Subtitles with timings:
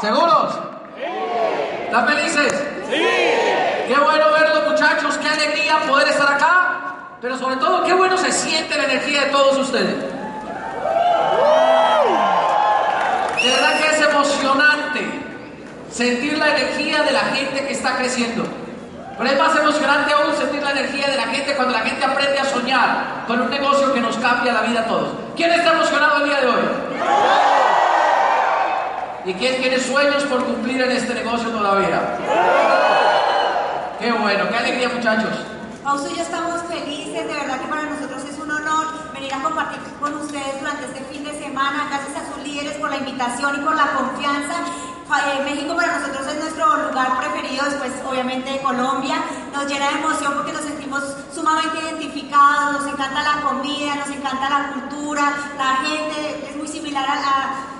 [0.00, 0.54] ¿Seguros?
[1.84, 2.52] ¿Están felices?
[2.88, 3.04] Sí.
[3.86, 8.32] Qué bueno verlos muchachos, qué alegría poder estar acá, pero sobre todo qué bueno se
[8.32, 9.96] siente la energía de todos ustedes.
[13.42, 15.00] De verdad que es emocionante
[15.90, 18.44] sentir la energía de la gente que está creciendo.
[19.18, 22.38] Pero es más emocionante aún sentir la energía de la gente cuando la gente aprende
[22.38, 25.08] a soñar con un negocio que nos cambia la vida a todos.
[25.36, 27.49] ¿Quién está emocionado el día de hoy?
[29.30, 32.18] ¿Y quién tiene sueños por cumplir en este negocio todavía?
[34.00, 35.30] Qué bueno, qué alegría muchachos.
[35.84, 39.40] Fausto y yo estamos felices, de verdad que para nosotros es un honor venir a
[39.40, 41.86] compartir con ustedes durante este fin de semana.
[41.90, 44.64] Gracias a sus líderes por la invitación y por la confianza.
[45.10, 49.22] Eh, México para nosotros es nuestro lugar preferido, después obviamente Colombia.
[49.52, 54.50] Nos llena de emoción porque nos sentimos sumamente identificados, nos encanta la comida, nos encanta
[54.50, 55.22] la cultura,
[55.56, 57.70] la gente es muy similar a, la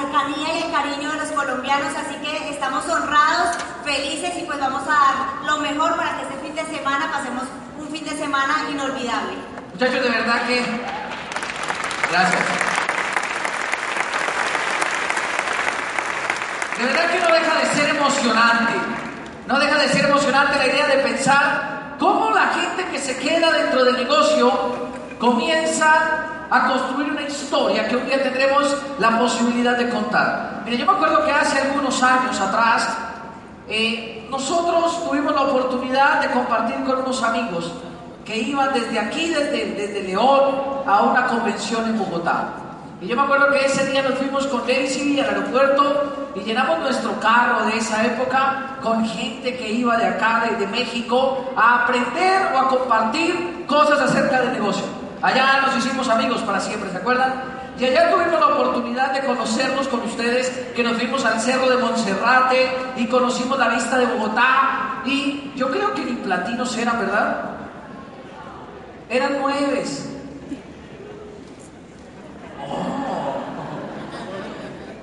[0.00, 4.82] cercanía y el cariño de los colombianos, así que estamos honrados, felices y pues vamos
[4.82, 7.44] a dar lo mejor para que este fin de semana pasemos
[7.78, 9.36] un fin de semana inolvidable.
[9.72, 10.64] Muchachos, de verdad que...
[12.10, 12.42] Gracias.
[16.78, 18.72] De verdad que no deja de ser emocionante.
[19.46, 23.52] No deja de ser emocionante la idea de pensar cómo la gente que se queda
[23.52, 29.88] dentro del negocio comienza a construir una historia que un día tendremos la posibilidad de
[29.90, 30.62] contar.
[30.64, 32.96] Mire, yo me acuerdo que hace algunos años atrás,
[33.68, 37.72] eh, nosotros tuvimos la oportunidad de compartir con unos amigos
[38.24, 40.54] que iban desde aquí, desde, desde León,
[40.86, 42.54] a una convención en Bogotá.
[43.00, 46.78] Y yo me acuerdo que ese día nos fuimos con Daisy al aeropuerto y llenamos
[46.78, 52.52] nuestro carro de esa época con gente que iba de acá, de, México, a aprender
[52.54, 54.84] o a compartir cosas acerca del negocio.
[55.24, 57.32] Allá nos hicimos amigos para siempre, ¿se acuerdan?
[57.78, 61.78] Y allá tuvimos la oportunidad de conocernos con ustedes, que nos fuimos al cerro de
[61.78, 65.00] Monserrate y conocimos la vista de Bogotá.
[65.06, 67.36] Y yo creo que ni platinos eran, ¿verdad?
[69.08, 70.10] Eran nueves.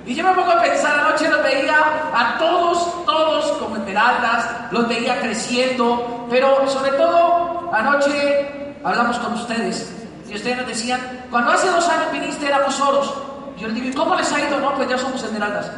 [0.06, 1.78] Y yo me pongo a pensar, anoche los veía
[2.14, 9.98] a todos, todos como esmeraldas, los veía creciendo, pero sobre todo anoche hablamos con ustedes
[10.32, 13.12] y ustedes nos decían, cuando hace dos años viniste éramos oros.
[13.58, 14.58] Yo les digo, ¿y cómo les ha ido?
[14.58, 15.70] No, pues ya somos esmeraldas.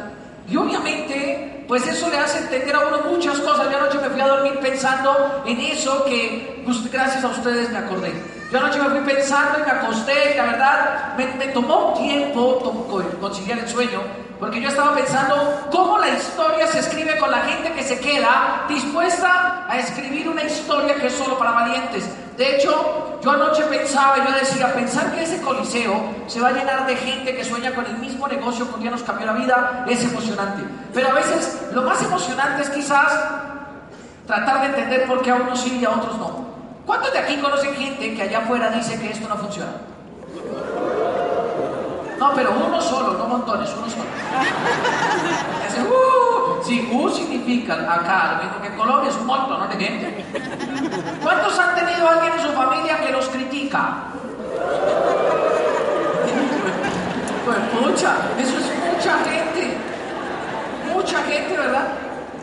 [0.47, 3.69] Y obviamente, pues eso le hace entender a uno muchas cosas.
[3.69, 7.79] Yo anoche me fui a dormir pensando en eso que pues, gracias a ustedes me
[7.79, 8.13] acordé.
[8.49, 13.17] Yo anoche me fui pensando y me acosté y la verdad me, me tomó tiempo
[13.19, 13.99] conciliar el sueño
[14.39, 18.65] porque yo estaba pensando cómo la historia se escribe con la gente que se queda
[18.67, 22.05] dispuesta a escribir una historia que es solo para valientes.
[22.37, 25.95] De hecho, yo anoche pensaba, yo decía, pensar que ese coliseo
[26.27, 28.91] se va a llenar de gente que sueña con el mismo negocio que un día
[28.91, 30.63] nos cambió la vida es emocionante.
[30.93, 33.13] Pero a veces lo más emocionante es quizás
[34.27, 36.45] tratar de entender por qué a unos sí y a otros no.
[36.85, 39.71] ¿Cuántos de aquí conocen gente que allá afuera dice que esto no funciona?
[42.19, 44.05] No, pero uno solo, no montones, uno solo.
[45.77, 46.34] Uh,
[46.65, 49.67] si U significa acá, lo mismo que en Colombia, es un montón ¿no?
[49.67, 50.25] de gente.
[51.21, 53.97] ¿Cuántos han tenido alguien en su familia que los critica?
[57.45, 59.77] Pues mucha, eso es mucha gente.
[60.91, 61.87] Mucha gente, ¿verdad?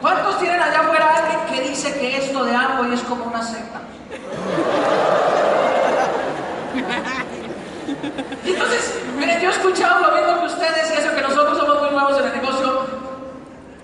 [0.01, 3.81] ¿Cuántos tienen allá afuera alguien que dice que esto de algo es como una secta?
[8.45, 11.91] Entonces, miren, yo he escuchado lo mismo que ustedes, y eso que nosotros somos muy
[11.91, 12.52] nuevos en el negocio.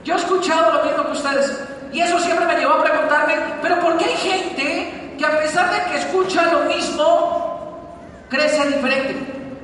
[0.09, 1.61] Yo he escuchado lo mismo que ustedes.
[1.93, 5.71] Y eso siempre me llevó a preguntarme, pero ¿por qué hay gente que a pesar
[5.71, 9.15] de que escucha lo mismo, crece diferente?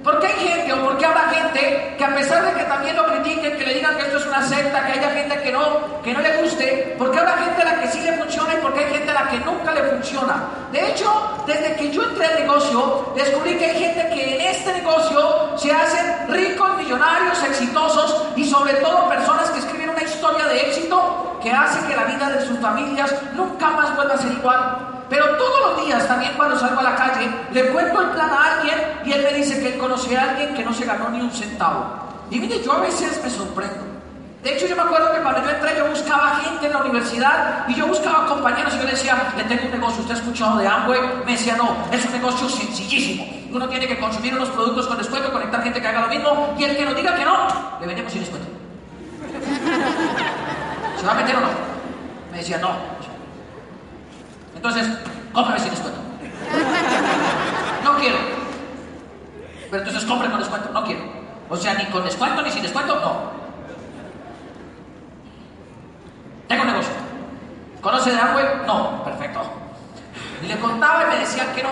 [0.05, 2.95] ¿Por qué hay gente o por qué habrá gente que a pesar de que también
[2.95, 6.03] lo critiquen, que le digan que esto es una secta, que haya gente que no,
[6.03, 8.57] que no le guste, ¿por qué habrá gente a la que sí le funciona y
[8.59, 10.45] por qué hay gente a la que nunca le funciona?
[10.73, 14.75] De hecho, desde que yo entré al negocio, descubrí que hay gente que en este
[14.75, 19.74] negocio se hacen ricos, millonarios, exitosos y sobre todo personas que escriben
[20.25, 24.19] historia de éxito que hace que la vida de sus familias nunca más vuelva a
[24.19, 25.05] ser igual.
[25.11, 28.55] Pero todos los días, también cuando salgo a la calle, le cuento el plan a
[28.55, 31.21] alguien y él me dice que él conoce a alguien que no se ganó ni
[31.21, 31.85] un centavo.
[32.31, 33.85] Y mire, yo a veces me sorprendo.
[34.43, 37.69] De hecho, yo me acuerdo que cuando yo entré, yo buscaba gente en la universidad
[37.69, 40.59] y yo buscaba compañeros y yo le decía, le tengo un negocio, ¿usted ha escuchado
[40.59, 41.01] de Amway?
[41.27, 43.27] Me decía, no, es un negocio sencillísimo.
[43.53, 46.65] Uno tiene que consumir unos productos con descuento, conectar gente que haga lo mismo y
[46.65, 47.47] el que nos diga que no,
[47.81, 48.54] le vendemos sin descuento.
[50.99, 51.49] ¿Se va a meter o no?
[52.31, 52.71] Me decía, no.
[54.55, 54.87] Entonces,
[55.33, 56.01] cómprame sin descuento.
[57.83, 58.17] No quiero.
[59.71, 61.03] Pero entonces compre con descuento, no quiero.
[61.51, 63.35] O sea, ni con descuento ni sin descuento, no.
[66.49, 66.93] Tengo un negocio.
[67.81, 68.45] ¿Conoce de Amway?
[68.67, 69.05] No.
[69.05, 69.64] Perfecto.
[70.43, 71.71] Y le contaba y me decían que no.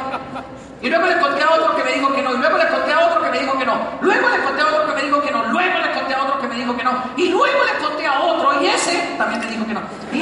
[0.81, 2.35] Y luego le conté a otro que me dijo que no.
[2.35, 3.75] Y luego le conté a otro que me dijo que no.
[4.01, 5.43] Luego le conté a otro que me dijo que no.
[5.45, 7.05] Luego le conté a otro que me dijo que no.
[7.17, 9.81] Y luego le conté a otro y ese también me dijo que no.
[10.13, 10.19] Y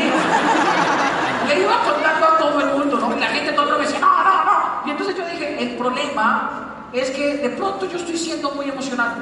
[1.48, 3.16] le iba contando a todo el mundo, ¿no?
[3.16, 4.82] Y la gente todo me decía, no, no, no.
[4.86, 9.14] Y entonces yo dije, el problema es que de pronto yo estoy siendo muy emocional.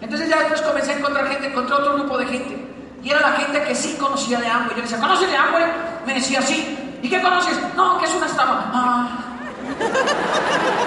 [0.00, 2.68] Entonces ya después comencé a encontrar gente, encontré otro grupo de gente.
[3.02, 4.70] Y era la gente que sí conocía de Amway.
[4.70, 5.64] Yo le decía, ¿conoces de Amway?
[6.06, 6.83] Me decía, sí.
[7.04, 7.58] ¿Y qué conoces?
[7.76, 8.64] No, que es una estafa.
[8.72, 9.08] Ah.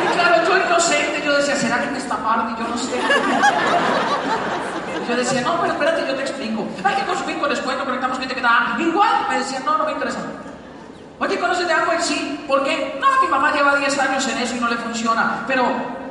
[0.04, 2.50] Y claro, yo inocente, yo decía, ¿será que me estafaron?
[2.50, 3.00] Y yo no sé.
[5.08, 6.66] Yo decía, no, pero espérate, yo te explico.
[6.84, 9.28] Hay que consumir con descuento, conectamos gente que da igual.
[9.30, 10.18] Me decía, no, no me interesa.
[11.19, 12.02] Oye, ¿conoces de Amway?
[12.02, 12.44] Sí.
[12.48, 12.98] ¿Por qué?
[13.00, 15.44] No, mi mamá lleva 10 años en eso y no le funciona.
[15.46, 15.68] Pero,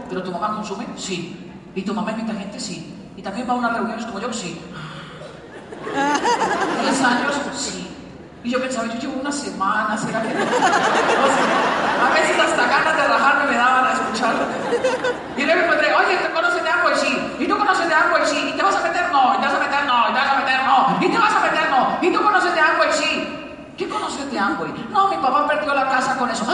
[0.08, 0.86] ¿pero tu mamá consume?
[0.96, 1.52] Sí.
[1.74, 2.60] ¿Y tu mamá invita gente?
[2.60, 2.94] Sí.
[3.16, 4.32] ¿Y también va a unas reuniones como yo?
[4.32, 4.56] Sí.
[5.92, 7.34] ¿10 años?
[7.56, 7.95] Sí.
[8.46, 13.50] Y yo pensaba, yo llevo una semana, ¿será que a veces hasta ganas de rajarme
[13.50, 14.44] me daban a escucharlo.
[15.36, 16.94] Y luego me encontré, oye, ¿te conoces de Amway?
[16.94, 17.34] Sí.
[17.40, 18.24] ¿Y tú conoces de Amway?
[18.24, 18.48] Sí.
[18.48, 19.10] ¿Y te vas a meter?
[19.10, 19.34] No.
[19.34, 19.84] ¿Y te vas a meter?
[19.84, 20.08] No.
[20.08, 20.62] ¿Y te vas a meter?
[20.62, 20.96] No.
[21.00, 21.70] ¿Y te vas a meter?
[21.70, 21.98] No.
[22.00, 22.92] ¿Y tú conoces de Amway?
[22.92, 23.52] Sí.
[23.76, 24.72] ¿Qué conoces de Amway?
[24.90, 26.44] No, mi papá perdió la casa con eso.
[26.44, 26.46] O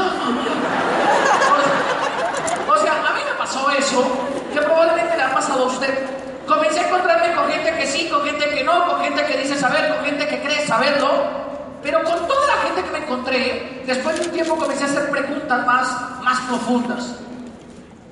[2.79, 4.03] sea, a mí me pasó eso,
[4.51, 6.07] que probablemente le ha pasado a usted.
[6.47, 9.59] Comencé a encontrarme con gente que sí, con gente que no, con gente que dice
[9.59, 11.52] saber, con gente que cree saberlo.
[11.83, 15.11] Pero con toda la gente que me encontré, después de un tiempo comencé a hacer
[15.11, 17.17] preguntas más, más profundas.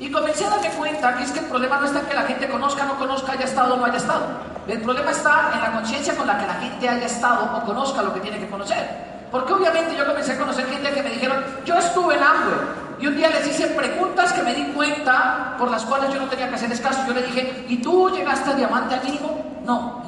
[0.01, 2.23] Y comencé a darme cuenta que es que el problema no está en que la
[2.23, 4.25] gente conozca, no conozca, haya estado o no haya estado.
[4.67, 8.03] El problema está en la conciencia con la que la gente haya estado o conozca
[8.03, 9.11] lo que tiene que conocer.
[9.31, 12.81] Porque obviamente yo comencé a conocer gente que me dijeron, yo estuve en Amway.
[12.99, 16.29] Y un día les hice preguntas que me di cuenta por las cuales yo no
[16.29, 17.03] tenía que hacerles caso.
[17.07, 19.63] Yo le dije, ¿y tú llegaste a diamante al mínimo?
[19.65, 20.03] No.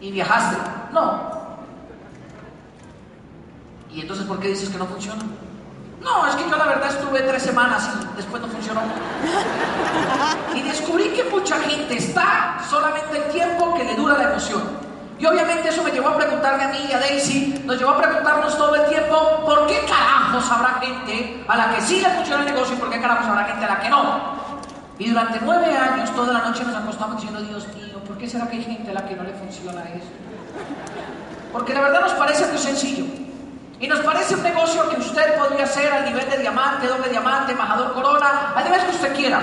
[0.00, 0.56] ¿Y viajaste?
[0.92, 1.39] No.
[3.92, 5.22] ¿Y entonces por qué dices que no funciona?
[6.02, 8.80] No, es que yo la verdad estuve tres semanas y después no funcionó.
[10.54, 14.62] Y descubrí que mucha gente está solamente el tiempo que le dura la emoción.
[15.18, 17.98] Y obviamente eso me llevó a preguntarme a mí y a Daisy, nos llevó a
[17.98, 22.44] preguntarnos todo el tiempo, ¿por qué carajos habrá gente a la que sí le funciona
[22.44, 24.40] el negocio y por qué carajos habrá gente a la que no?
[24.98, 28.48] Y durante nueve años, toda la noche nos acostamos diciendo, Dios mío, ¿por qué será
[28.48, 30.08] que hay gente a la que no le funciona eso?
[31.52, 33.04] Porque la verdad nos parece muy sencillo.
[33.80, 37.52] Y nos parece un negocio que usted podría hacer al nivel de diamante, doble diamante,
[37.52, 39.40] embajador corona, al nivel que usted quiera.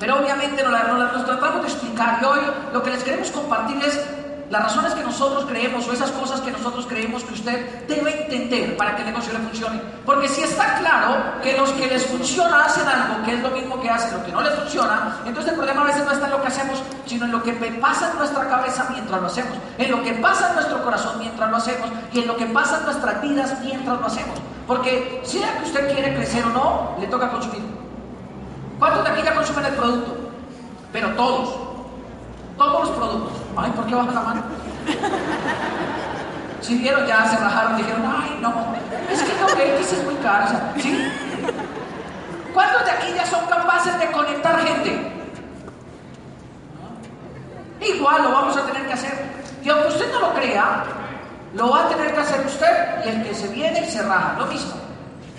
[0.00, 2.40] Pero obviamente nos, nos, nos tratamos de explicar y hoy
[2.72, 4.00] lo que les queremos compartir es
[4.50, 8.76] las razones que nosotros creemos o esas cosas que nosotros creemos que usted debe entender
[8.76, 9.80] para que el negocio le funcione.
[10.06, 13.80] Porque si está claro que los que les funciona hacen algo que es lo mismo
[13.80, 16.32] que hacen lo que no les funciona, entonces el problema a veces no está en
[16.32, 19.90] lo que hacemos, sino en lo que pasa en nuestra cabeza mientras lo hacemos, en
[19.90, 22.84] lo que pasa en nuestro corazón mientras lo hacemos y en lo que pasa en
[22.84, 24.38] nuestras vidas mientras lo hacemos.
[24.66, 27.62] Porque sea que usted quiere crecer o no, le toca consumir.
[28.78, 30.16] ¿Cuántos de aquí ya consumen el producto?
[30.92, 31.54] Pero todos.
[32.56, 33.47] Todos los productos.
[33.60, 34.42] Ay, ¿por qué baja la mano?
[36.60, 38.52] Si vieron, ya se rajaron, dijeron, ay, no,
[39.10, 40.46] es que no X es muy caro.
[40.76, 41.10] ¿sí?
[42.54, 45.12] ¿Cuántos de aquí ya son capaces de conectar gente?
[47.80, 49.12] Igual lo vamos a tener que hacer.
[49.62, 50.84] Y aunque usted no lo crea,
[51.54, 54.36] lo va a tener que hacer usted y el que se viene y se raja,
[54.38, 54.87] lo mismo.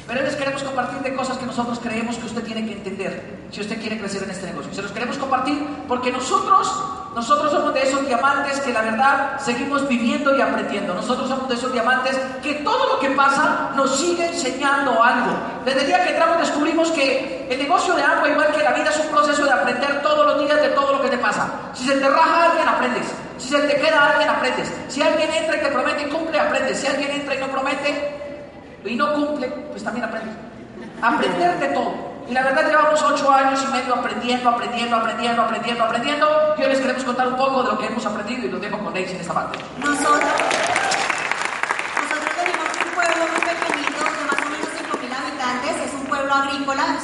[0.10, 3.62] Pero les queremos compartir de cosas que nosotros creemos que usted tiene que entender si
[3.62, 4.74] usted quiere crecer en este negocio.
[4.74, 6.68] Se los queremos compartir porque nosotros,
[7.14, 10.96] nosotros somos de esos diamantes que la verdad seguimos viviendo y aprendiendo.
[10.96, 15.32] Nosotros somos de esos diamantes que todo lo que pasa nos sigue enseñando algo.
[15.64, 18.90] Desde el día que entramos descubrimos que el negocio de agua, igual que la vida,
[18.90, 21.52] es un proceso de aprender todos los días de todo lo que te pasa.
[21.76, 23.06] Si se te raja alguien, aprendes.
[23.38, 24.74] Si se te queda alguien, aprendes.
[24.88, 26.80] Si alguien entra y te promete y cumple, aprendes.
[26.80, 28.19] Si alguien entra y no promete,
[28.86, 30.32] y no cumple, pues también aprende.
[31.02, 32.10] Aprender de todo.
[32.28, 36.56] Y la verdad llevamos ocho años y medio aprendiendo, aprendiendo, aprendiendo, aprendiendo, aprendiendo.
[36.58, 38.78] Y hoy les queremos contar un poco de lo que hemos aprendido y lo dejo
[38.78, 39.58] con Daisy en esta parte.
[39.80, 40.06] Nosotros,
[41.98, 45.88] nosotros tenemos un pueblo muy pequeñito de más o menos 5.000 habitantes.
[45.88, 46.98] Es un pueblo agrícola,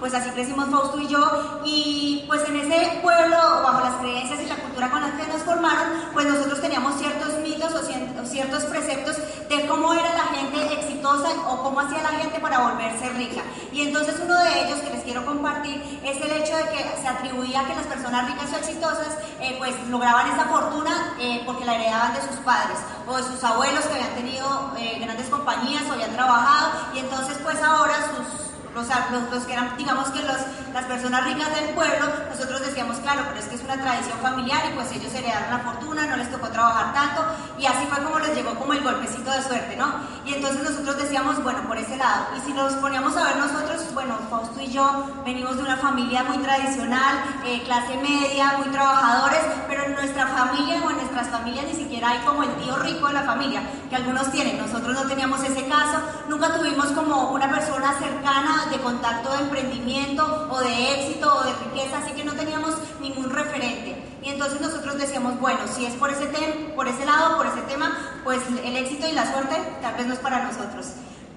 [0.00, 1.62] Pues así crecimos Fausto y yo.
[1.64, 5.42] Y pues en ese pueblo, bajo las creencias y la cultura con las que nos
[5.42, 9.16] formaron, pues nosotros teníamos ciertos mitos o ciertos preceptos
[9.48, 13.42] de cómo era la gente exitosa o cómo hacía la gente para volverse rica.
[13.72, 17.08] Y entonces uno de ellos que les quiero compartir es el hecho de que se
[17.08, 21.74] atribuía que las personas ricas o exitosas eh, pues lograban esa fortuna eh, porque la
[21.76, 25.92] heredaban de sus padres o de sus abuelos que habían tenido eh, grandes compañías o
[25.92, 28.43] habían trabajado y entonces pues ahora sus
[28.74, 30.36] los, los, los, que eran, digamos que los,
[30.72, 34.62] las personas ricas del pueblo, nosotros decíamos, claro, pero es que es una tradición familiar
[34.70, 37.24] y pues ellos heredaron la fortuna, no les tocó trabajar tanto
[37.58, 39.86] y así fue como les llegó como el golpecito de suerte, ¿no?
[40.24, 42.26] Y entonces nosotros decíamos, bueno, por ese lado.
[42.36, 46.24] Y si nos poníamos a ver nosotros, bueno, Fausto y yo venimos de una familia
[46.24, 51.66] muy tradicional, eh, clase media, muy trabajadores, pero en nuestra familia o en nuestras familias
[51.66, 54.58] ni siquiera hay como el tío rico de la familia, que algunos tienen.
[54.58, 60.48] Nosotros no teníamos ese caso, nunca tuvimos como una persona cercana de contacto de emprendimiento
[60.50, 63.96] o de éxito o de riqueza, así que no teníamos ningún referente.
[64.22, 66.26] Y entonces nosotros decíamos, bueno, si es por ese,
[66.74, 70.14] por ese lado, por ese tema, pues el éxito y la suerte tal vez no
[70.14, 70.86] es para nosotros.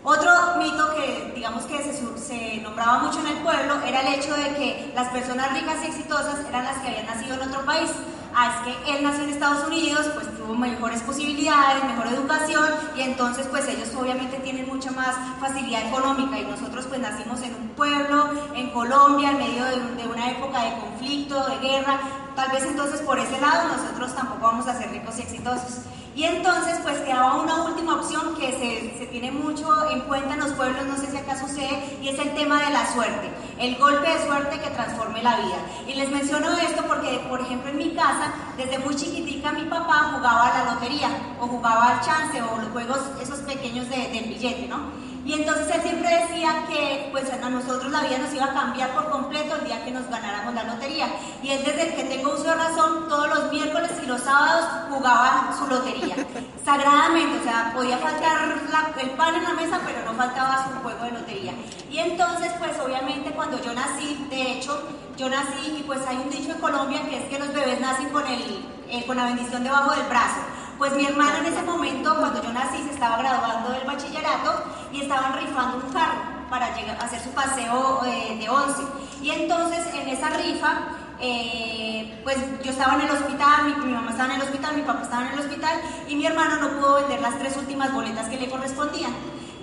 [0.04, 4.34] Otro mito que digamos que se, se, nombraba mucho en el pueblo era el hecho
[4.36, 7.92] de que las personas ricas y exitosas eran las que habían nacido en otro país.
[8.36, 12.66] Ah, es que él nació en Estados Unidos, pues tuvo mejores posibilidades, mejor educación
[12.96, 17.56] y entonces pues ellos obviamente tienen mucha más facilidad económica y nosotros pues nacimos en
[17.56, 22.00] un pueblo, en Colombia, en medio de, de una época de conflicto, de guerra,
[22.36, 25.82] tal vez entonces por ese lado nosotros tampoco vamos a ser ricos y exitosos.
[26.18, 30.40] Y entonces pues quedaba una última opción que se, se, tiene mucho en cuenta en
[30.40, 33.76] los pueblos, no sé si acá sucede, y es el tema de la suerte, el
[33.76, 35.58] golpe de suerte que transforme la vida.
[35.88, 40.14] Y les menciono esto porque, por ejemplo, en mi casa, desde muy chiquitica mi papá
[40.16, 41.10] jugaba a la lotería,
[41.40, 45.07] o jugaba al chance, o los juegos esos pequeños de, del billete, ¿no?
[45.28, 48.92] Y entonces él siempre decía que pues a nosotros la vida nos iba a cambiar
[48.92, 51.10] por completo el día que nos ganáramos la lotería.
[51.44, 55.54] Y él desde que tengo uso de razón, todos los miércoles y los sábados jugaba
[55.60, 56.16] su lotería.
[56.66, 58.56] Sagradamente, o sea, podía faltar
[59.02, 61.52] el pan en la mesa, pero no faltaba su juego de lotería.
[61.92, 64.82] Y entonces, pues obviamente cuando yo nací, de hecho,
[65.18, 68.08] yo nací y pues hay un dicho en Colombia que es que los bebés nacen
[68.12, 70.40] con, el, eh, con la bendición debajo del brazo.
[70.78, 75.02] Pues mi hermano en ese momento, cuando yo nací, se estaba graduando del bachillerato y
[75.02, 78.84] estaban rifando un carro para llegar, hacer su paseo eh, de 11.
[79.24, 80.74] Y entonces en esa rifa,
[81.20, 84.84] eh, pues yo estaba en el hospital, mi, mi, mamá estaba en el hospital, mi
[84.84, 88.28] papá estaba en el hospital y mi hermano no pudo vender las tres últimas boletas
[88.30, 89.12] que le correspondían.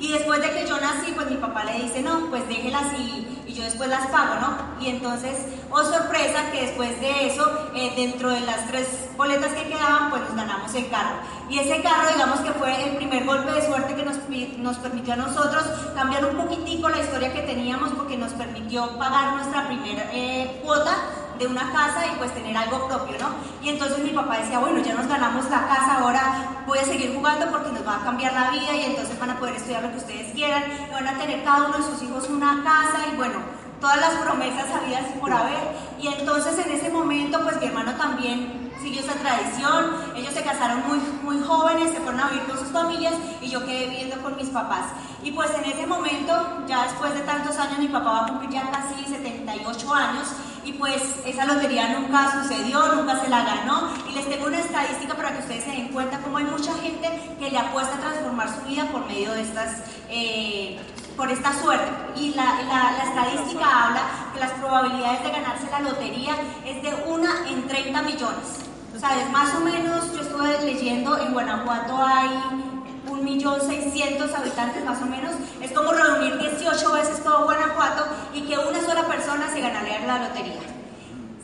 [0.00, 3.30] Y después de que yo nací, pues mi papá le dice, no, pues déjelas y,
[3.54, 4.82] yo después las pago, ¿no?
[4.84, 5.36] Y entonces,
[5.70, 10.22] oh sorpresa, que después de eso, eh, dentro de las tres boletas que quedaban, pues
[10.22, 11.16] nos ganamos el carro.
[11.48, 14.16] Y ese carro, digamos que fue el primer golpe de suerte que nos,
[14.58, 15.62] nos permitió a nosotros
[15.94, 20.96] cambiar un poquitico la historia que teníamos porque nos permitió pagar nuestra primera eh, cuota
[21.38, 23.28] de una casa y pues tener algo propio, ¿no?
[23.62, 27.14] Y entonces mi papá decía, bueno, ya nos ganamos la casa, ahora voy a seguir
[27.14, 29.90] jugando porque nos va a cambiar la vida y entonces van a poder estudiar lo
[29.90, 33.16] que ustedes quieran, y van a tener cada uno de sus hijos una casa y
[33.16, 33.38] bueno,
[33.80, 35.58] todas las promesas habidas por haber.
[36.00, 40.82] Y entonces en ese momento pues mi hermano también siguió esa tradición, ellos se casaron
[40.86, 44.36] muy, muy jóvenes, se fueron a vivir con sus familias y yo quedé viviendo con
[44.36, 44.86] mis papás.
[45.22, 48.50] Y pues en ese momento, ya después de tantos años, mi papá va a cumplir
[48.50, 50.28] ya casi 78 años
[50.64, 53.90] y pues esa lotería nunca sucedió, nunca se la ganó.
[54.08, 57.36] Y les tengo una estadística para que ustedes se den cuenta cómo hay mucha gente
[57.38, 60.78] que le apuesta a transformar su vida por medio de estas, eh,
[61.16, 61.90] por esta suerte.
[62.16, 64.02] Y la, la, la, estadística habla
[64.32, 68.58] que las probabilidades de ganarse la lotería es de una en 30 millones.
[68.96, 72.73] O sea, es más o menos, yo estuve leyendo, en Guanajuato hay
[73.08, 78.42] un millón seiscientos habitantes más o menos, es como reunir 18 veces todo Guanajuato y
[78.42, 80.60] que una sola persona se ganaría la lotería.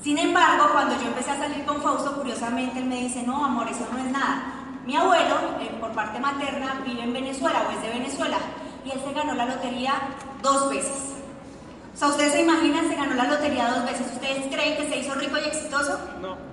[0.03, 3.69] Sin embargo, cuando yo empecé a salir con Fausto, curiosamente él me dice, no, amor,
[3.69, 4.55] eso no es nada.
[4.87, 8.39] Mi abuelo, eh, por parte materna, vive en Venezuela o es de Venezuela
[8.85, 9.93] y él se ganó la lotería
[10.43, 11.17] dos veces.
[11.95, 14.07] O sea, ustedes se imaginan, se ganó la lotería dos veces.
[14.15, 15.99] ¿Ustedes creen que se hizo rico y exitoso?
[16.23, 16.50] No.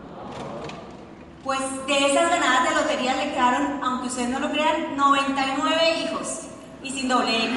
[1.48, 6.42] Pues de esas ganadas de lotería le quedaron, aunque ustedes no lo crean, 99 hijos.
[6.84, 7.48] Y sin doble X.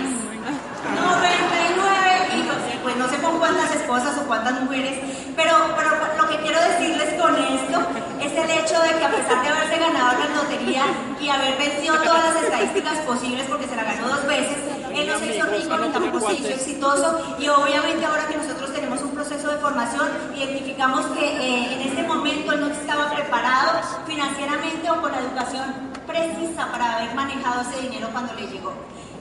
[0.95, 2.57] 99 hijos.
[2.85, 4.97] Pues no sé con cuántas esposas o cuántas mujeres.
[5.35, 7.81] Pero, pero lo que quiero decirles con esto
[8.23, 10.85] es el hecho de que a pesar de haberse ganado la lotería
[11.21, 14.57] y haber vencido todas las estadísticas posibles, porque se la ganó dos veces,
[14.95, 17.37] él no se hizo rico ni tampoco se hizo exitoso.
[17.41, 18.90] Y obviamente ahora que nosotros tenemos
[19.51, 25.11] de formación, identificamos que eh, en este momento él no estaba preparado financieramente o con
[25.11, 28.73] la educación precisa para haber manejado ese dinero cuando le llegó.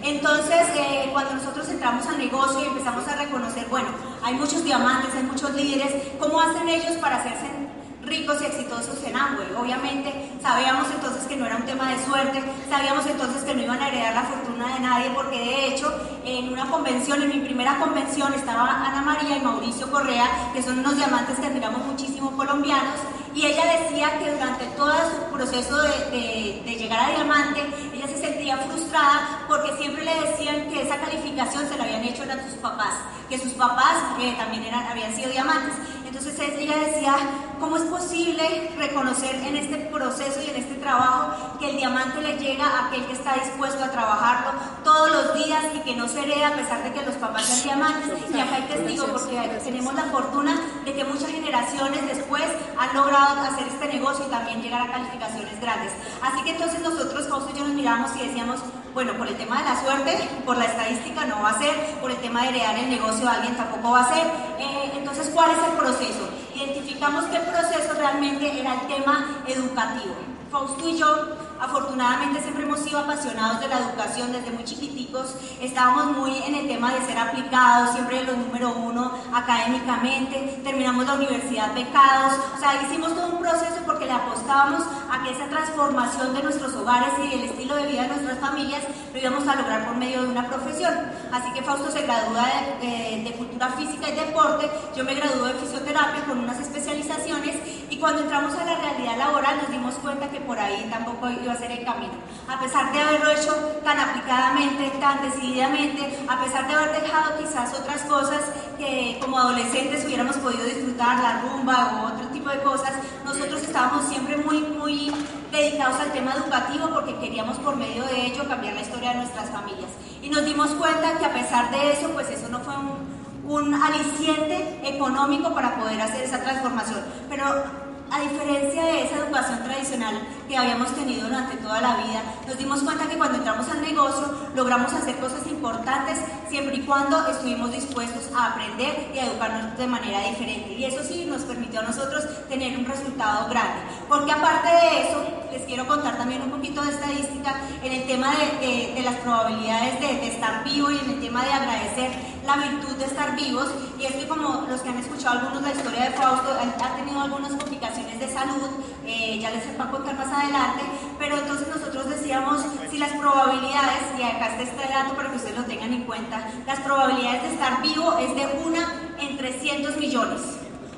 [0.01, 3.89] Entonces, eh, cuando nosotros entramos al negocio y empezamos a reconocer, bueno,
[4.23, 7.68] hay muchos diamantes, hay muchos líderes, ¿cómo hacen ellos para hacerse
[8.05, 9.53] ricos y exitosos en Amway.
[9.57, 13.81] Obviamente sabíamos entonces que no era un tema de suerte, sabíamos entonces que no iban
[13.81, 15.93] a heredar la fortuna de nadie, porque de hecho
[16.25, 20.79] en una convención, en mi primera convención, estaba Ana María y Mauricio Correa, que son
[20.79, 22.99] unos diamantes que admiramos muchísimo colombianos,
[23.35, 27.61] y ella decía que durante todo su proceso de, de, llegar a diamante,
[27.93, 32.23] ella se sentía frustrada porque siempre le decían que esa calificación se la habían hecho
[32.23, 32.95] a sus papás,
[33.29, 35.73] que sus papás que también eran, habían sido diamantes.
[36.09, 37.15] Entonces ella decía,
[37.59, 42.35] ¿cómo es posible reconocer en este proceso y en este trabajo que el diamante le
[42.39, 46.23] llega a aquel que está dispuesto a trabajarlo todos los días y que no se
[46.23, 48.19] hereda a pesar de que los papás sean diamantes?
[48.33, 52.43] Y acá hay testigo porque tenemos la fortuna de que muchas generaciones después
[52.75, 55.91] han logrado hacer este negocio y también llegar a calificaciones grandes.
[56.23, 58.61] Así que entonces nosotros, Fausto y yo nos miramos y decíamos,
[58.93, 62.11] bueno, por el tema de la suerte, por la estadística no va a ser, por
[62.11, 64.25] el tema de heredar el negocio a alguien tampoco va a ser.
[64.59, 66.29] Eh, entonces, ¿cuál es el proceso?
[66.55, 70.15] Identificamos que el proceso realmente era el tema educativo.
[70.51, 75.35] Fausto y yo Afortunadamente siempre hemos sido apasionados de la educación desde muy chiquiticos.
[75.61, 80.61] Estábamos muy en el tema de ser aplicados, siempre los número uno académicamente.
[80.63, 82.39] Terminamos la universidad becados.
[82.55, 86.73] O sea, hicimos todo un proceso porque le apostábamos a que esa transformación de nuestros
[86.75, 90.21] hogares y el estilo de vida de nuestras familias lo íbamos a lograr por medio
[90.21, 90.93] de una profesión.
[91.33, 92.47] Así que Fausto se gradúa
[92.79, 94.69] de, de cultura física y deporte.
[94.95, 97.57] Yo me gradué de fisioterapia con unas especializaciones
[97.89, 101.65] y cuando entramos a la realidad laboral nos dimos cuenta que por ahí tampoco a
[101.65, 102.13] el camino.
[102.47, 103.53] A pesar de haberlo hecho
[103.83, 108.41] tan aplicadamente, tan decididamente, a pesar de haber dejado quizás otras cosas
[108.77, 112.93] que como adolescentes hubiéramos podido disfrutar, la rumba o otro tipo de cosas,
[113.25, 115.11] nosotros estábamos siempre muy, muy
[115.51, 119.49] dedicados al tema educativo porque queríamos por medio de ello cambiar la historia de nuestras
[119.49, 119.89] familias.
[120.21, 123.73] Y nos dimos cuenta que a pesar de eso, pues eso no fue un, un
[123.73, 127.03] aliciente económico para poder hacer esa transformación.
[127.29, 130.15] Pero a diferencia de esa educación tradicional
[130.47, 134.33] que habíamos tenido durante toda la vida, nos dimos cuenta que cuando entramos al negocio
[134.55, 136.17] logramos hacer cosas importantes
[136.49, 140.73] siempre y cuando estuvimos dispuestos a aprender y a educarnos de manera diferente.
[140.73, 143.81] Y eso sí nos permitió a nosotros tener un resultado grande.
[144.07, 148.33] Porque aparte de eso, les quiero contar también un poquito de estadística en el tema
[148.59, 152.11] de, las probabilidades de, de estar vivo y en el tema de agradecer
[152.45, 153.69] la virtud de estar vivos.
[153.99, 156.95] Y es que como los que han escuchado algunos de la historia de Fausto, ha
[156.95, 158.69] tenido algunas complicaciones de salud,
[159.05, 160.83] eh, ya les voy a contar más adelante,
[161.17, 162.61] pero entonces nosotros decíamos,
[162.91, 166.47] si las probabilidades, y acá está este dato para que ustedes lo tengan en cuenta,
[166.65, 170.41] las probabilidades de estar vivo es de una en 300 millones.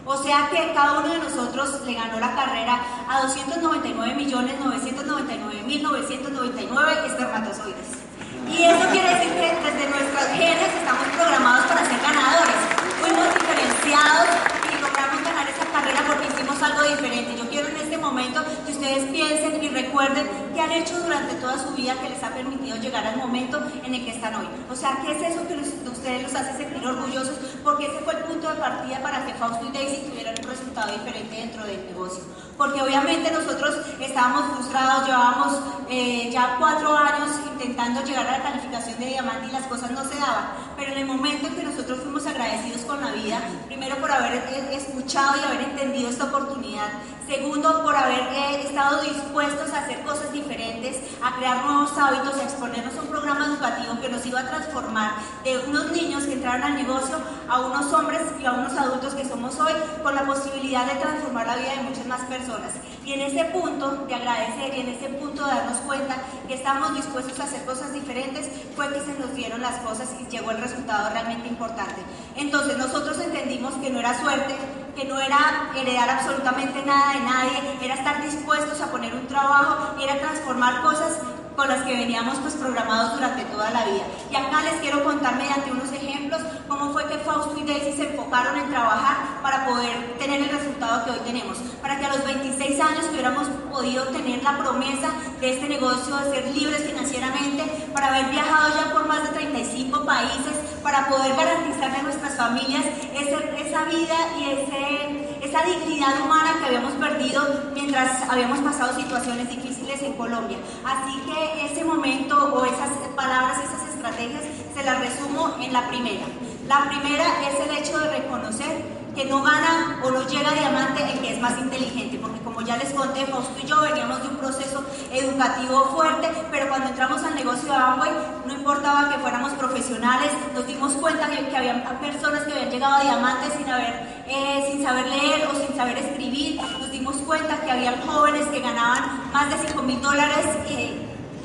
[0.06, 5.64] O sea que cada uno de nosotros le ganó la carrera a 299 millones 999
[5.64, 8.02] mil 999 espermatozoides.
[8.50, 12.62] Y eso quiere decir que desde nuestros genes estamos programados para ser ganadores.
[13.00, 14.28] Fuimos diferenciados
[14.68, 17.36] y logramos ganar esa carrera porque hicimos algo diferente.
[17.38, 21.58] Yo quiero en este momento que ustedes piensen y recuerden qué han hecho durante toda
[21.58, 24.48] su vida que les ha permitido llegar al momento en el que están hoy.
[24.70, 27.36] O sea, ¿qué es eso que ustedes los hace sentir orgullosos?
[27.64, 30.92] Porque ese fue el punto de partida para que Fausto y Daisy tuvieran un resultado
[30.92, 32.24] diferente dentro del negocio.
[32.62, 39.00] Porque obviamente nosotros estábamos frustrados, llevábamos eh, ya cuatro años intentando llegar a la calificación
[39.00, 40.52] de diamante y las cosas no se daban.
[40.78, 44.34] Pero en el momento en que nosotros fuimos agradecidos con la vida, primero por haber
[44.34, 46.90] eh, escuchado y haber entendido esta oportunidad,
[47.32, 52.44] segundo por haber eh, estado dispuestos a hacer cosas diferentes, a crear nuevos hábitos, a
[52.44, 55.12] exponernos a un programa educativo que nos iba a transformar
[55.46, 57.16] de unos niños que entraron al negocio
[57.48, 59.72] a unos hombres y a unos adultos que somos hoy,
[60.04, 62.74] con la posibilidad de transformar la vida de muchas más personas.
[63.06, 66.18] Y en ese punto de agradecer y en ese punto de darnos cuenta
[66.50, 70.30] que estamos dispuestos a hacer cosas diferentes, fue que se nos dieron las cosas y
[70.30, 72.02] llegó el resultado realmente importante.
[72.36, 74.54] Entonces nosotros entendimos que no era suerte,
[74.96, 79.96] que no era heredar absolutamente nada de nadie, era estar dispuestos a poner un trabajo,
[80.02, 81.20] era transformar cosas
[81.56, 84.04] con las que veníamos pues programados durante toda la vida.
[84.32, 88.10] Y acá les quiero contar mediante unos ejemplos cómo fue que Fausto y Daisy se
[88.10, 92.24] enfocaron en trabajar para poder tener el resultado que hoy tenemos, para que a los
[92.24, 98.08] 26 años hubiéramos podido tener la promesa de este negocio de ser libres financieramente, para
[98.08, 103.86] haber viajado ya por más de 35 países, para poder garantizarle a nuestras familias esa
[103.86, 107.42] vida y esa dignidad humana que habíamos perdido
[107.74, 110.58] mientras habíamos pasado situaciones difíciles en Colombia.
[110.86, 114.44] Así que ese momento o esas palabras, esas estrategias,
[114.76, 116.26] se las resumo en la primera.
[116.68, 121.20] La primera es el hecho de reconocer que no gana o no llega diamante el
[121.20, 124.38] que es más inteligente, porque como ya les conté, Fausto y yo veníamos de un
[124.38, 128.12] proceso educativo fuerte, pero cuando entramos al negocio de Amway
[128.46, 132.96] no importaba que fuéramos profesionales, nos dimos cuenta de que había personas que habían llegado
[132.96, 137.60] a diamante sin, haber, eh, sin saber leer o sin saber escribir, nos dimos cuenta
[137.62, 140.46] que había jóvenes que ganaban más de 5 mil dólares.
[140.70, 141.01] Eh,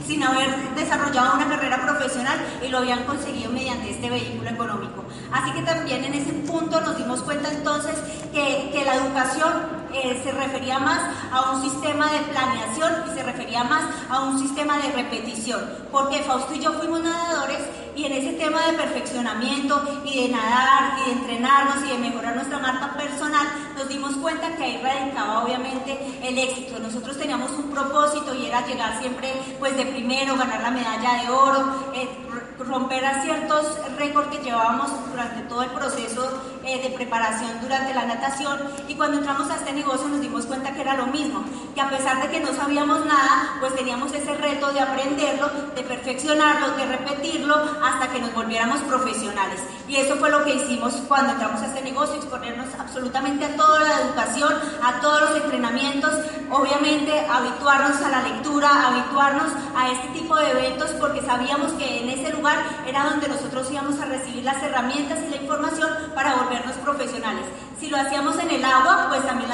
[0.07, 5.05] sin haber desarrollado una carrera profesional y lo habían conseguido mediante este vehículo económico.
[5.33, 7.97] Así que también en ese punto nos dimos cuenta entonces
[8.33, 13.23] que, que la educación eh, se refería más a un sistema de planeación y se
[13.23, 17.59] refería más a un sistema de repetición, porque Fausto y yo fuimos nadadores
[17.97, 22.35] y en ese tema de perfeccionamiento y de nadar y de entrenarnos y de mejorar
[22.35, 26.79] nuestra marca personal, nos dimos cuenta que ahí radicaba obviamente el éxito.
[26.79, 31.31] Nosotros teníamos un propósito y era llegar siempre pues de primero, ganar la medalla de
[31.31, 32.09] oro, eh,
[32.59, 38.07] romper a ciertos récords que llevábamos durante todo el proceso eh, de preparación durante la
[38.07, 38.59] natación.
[38.89, 41.89] Y cuando entramos a este negocio nos dimos cuenta que era lo mismo, que a
[41.89, 46.87] pesar de que no sabíamos nada, pues teníamos ese reto de aprenderlo, de perfeccionarlo, de
[46.87, 47.46] repetirlo
[47.87, 49.61] hasta que nos volviéramos profesionales.
[49.89, 53.81] Y eso fue lo que hicimos cuando entramos a este negocio, exponernos absolutamente a toda
[53.81, 56.13] la educación, a todos los entrenamientos,
[56.51, 62.09] obviamente habituarnos a la lectura, habituarnos a este tipo de eventos porque sabíamos que en
[62.09, 66.77] ese lugar era donde nosotros íbamos a recibir las herramientas y la información para volvernos
[66.77, 67.45] profesionales.
[67.79, 69.51] Si lo hacíamos en el agua, pues también,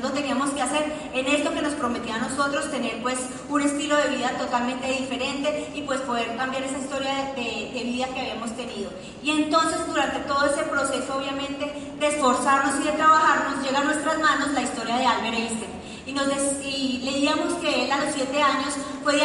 [0.00, 3.18] lo teníamos que hacer en esto que nos prometía a nosotros, tener pues
[3.50, 8.20] un estilo de vida totalmente diferente y pues poder cambiar esa historia de, vida que
[8.20, 8.90] habíamos tenido.
[9.22, 13.84] Y entonces durante todo ese proceso obviamente de esforzarnos y de trabajar nos llega a
[13.84, 15.70] nuestras manos la historia de Albert Einstein.
[16.06, 19.20] Y, y leíamos que él a los siete años fue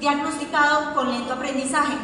[0.00, 1.94] diagnosticado con lento aprendizaje.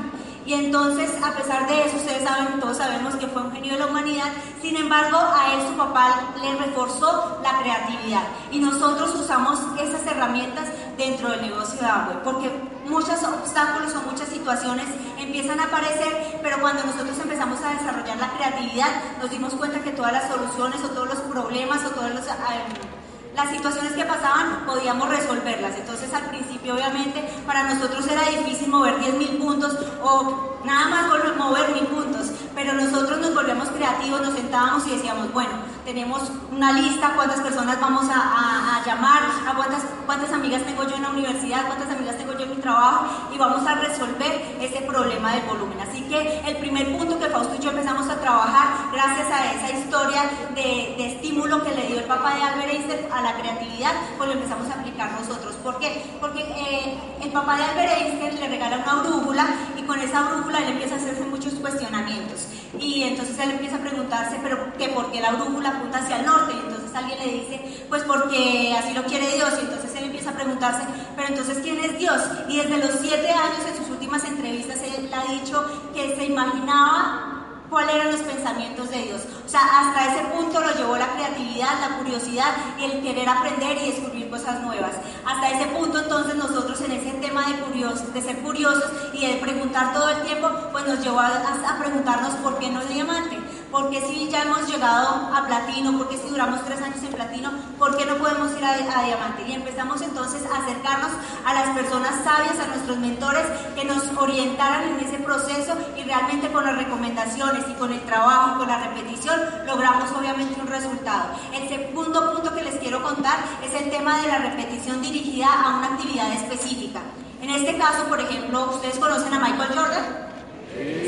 [0.50, 3.78] Y entonces, a pesar de eso, ustedes saben, todos sabemos que fue un genio de
[3.78, 8.24] la humanidad, sin embargo, a él su papá le reforzó la creatividad.
[8.50, 10.66] Y nosotros usamos esas herramientas
[10.98, 12.50] dentro del negocio de agua, porque
[12.84, 14.86] muchos obstáculos o muchas situaciones
[15.20, 19.92] empiezan a aparecer, pero cuando nosotros empezamos a desarrollar la creatividad, nos dimos cuenta que
[19.92, 22.26] todas las soluciones o todos los problemas o todos los...
[22.26, 22.99] Eh,
[23.34, 25.76] las situaciones que pasaban podíamos resolverlas.
[25.76, 31.00] Entonces al principio obviamente para nosotros era difícil mover 10.000 puntos o nada más
[31.40, 35.50] mover mil puntos, pero nosotros nos volvemos creativos, nos sentábamos y decíamos, bueno,
[35.90, 36.22] tenemos
[36.52, 41.10] una lista, cuántas personas vamos a, llamar, a cuántas, cuántas amigas tengo yo en la
[41.10, 45.42] universidad, cuántas amigas tengo yo en mi trabajo y vamos a resolver ese problema del
[45.46, 45.80] volumen.
[45.80, 49.78] Así que el primer punto que Fausto y yo empezamos a trabajar, gracias a esa
[49.78, 50.22] historia
[50.54, 54.34] de, estímulo que le dio el papá de Albert Einstein a la creatividad, pues lo
[54.36, 55.56] empezamos a aplicar nosotros.
[55.56, 56.04] ¿Por qué?
[56.20, 60.58] Porque eh, el papá de Albert Einstein le regala una brújula y con esa brújula
[60.58, 62.46] él empieza a hacerse muchos cuestionamientos.
[62.78, 66.26] Y entonces él empieza a preguntarse, pero ¿qué, ¿por qué la brújula apunta hacia el
[66.26, 66.54] norte?
[66.54, 69.54] Y entonces alguien le dice, pues porque así lo quiere Dios.
[69.58, 70.82] Y entonces él empieza a preguntarse,
[71.16, 72.20] pero entonces ¿quién es Dios?
[72.48, 77.64] Y desde los siete años en sus últimas entrevistas él ha dicho que se imaginaba
[77.68, 79.22] cuáles eran los pensamientos de Dios.
[79.50, 83.90] Sea, hasta ese punto lo llevó la creatividad, la curiosidad y el querer aprender y
[83.90, 84.92] descubrir cosas nuevas.
[85.26, 89.34] Hasta ese punto entonces nosotros en ese tema de, curiosos, de ser curiosos y de
[89.38, 91.30] preguntar todo el tiempo, pues nos llevó a,
[91.68, 93.38] a preguntarnos por qué no es diamante
[93.70, 97.96] porque si ya hemos llegado a platino, porque si duramos tres años en platino, ¿por
[97.96, 99.44] qué no podemos ir a, diamante?
[99.46, 101.12] Y empezamos entonces a acercarnos
[101.44, 106.50] a las personas sabias, a nuestros mentores, que nos orientaran en ese proceso y realmente
[106.50, 111.30] con las recomendaciones y con el trabajo y con la repetición logramos obviamente un resultado.
[111.52, 115.78] El segundo punto que les quiero contar es el tema de la repetición dirigida a
[115.78, 117.00] una actividad específica.
[117.42, 120.30] En este caso, por ejemplo, ustedes conocen a Michael Jordan.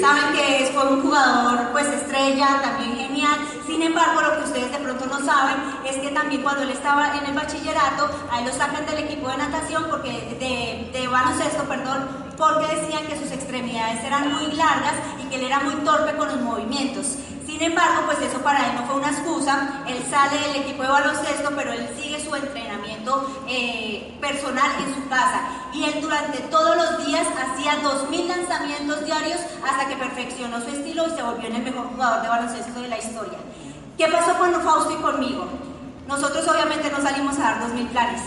[0.01, 3.39] Saben que fue un jugador pues estrella, también genial.
[3.67, 7.17] Sin embargo, lo que ustedes de pronto no saben es que también cuando él estaba
[7.17, 11.63] en el bachillerato, a él lo sacan del equipo de natación, porque de, de baloncesto,
[11.65, 16.17] perdón, porque decían que sus extremidades eran muy largas y que él era muy torpe
[16.17, 17.17] con los movimientos.
[17.53, 19.85] Sin embargo, pues eso para él no fue una excusa.
[19.87, 25.07] Él sale del equipo de baloncesto, pero él sigue su entrenamiento eh, personal en su
[25.11, 25.43] casa.
[25.75, 29.39] Y él durante todos los días hacía 2.000 lanzamientos diarios
[29.69, 32.89] hasta que perfeccionó su estilo y se volvió en el mejor jugador de baloncesto de
[32.89, 33.39] la historia.
[33.99, 35.45] ¿Qué pasó con Fausto y conmigo?
[36.09, 38.23] Nosotros obviamente no salimos a dar 2.000 planes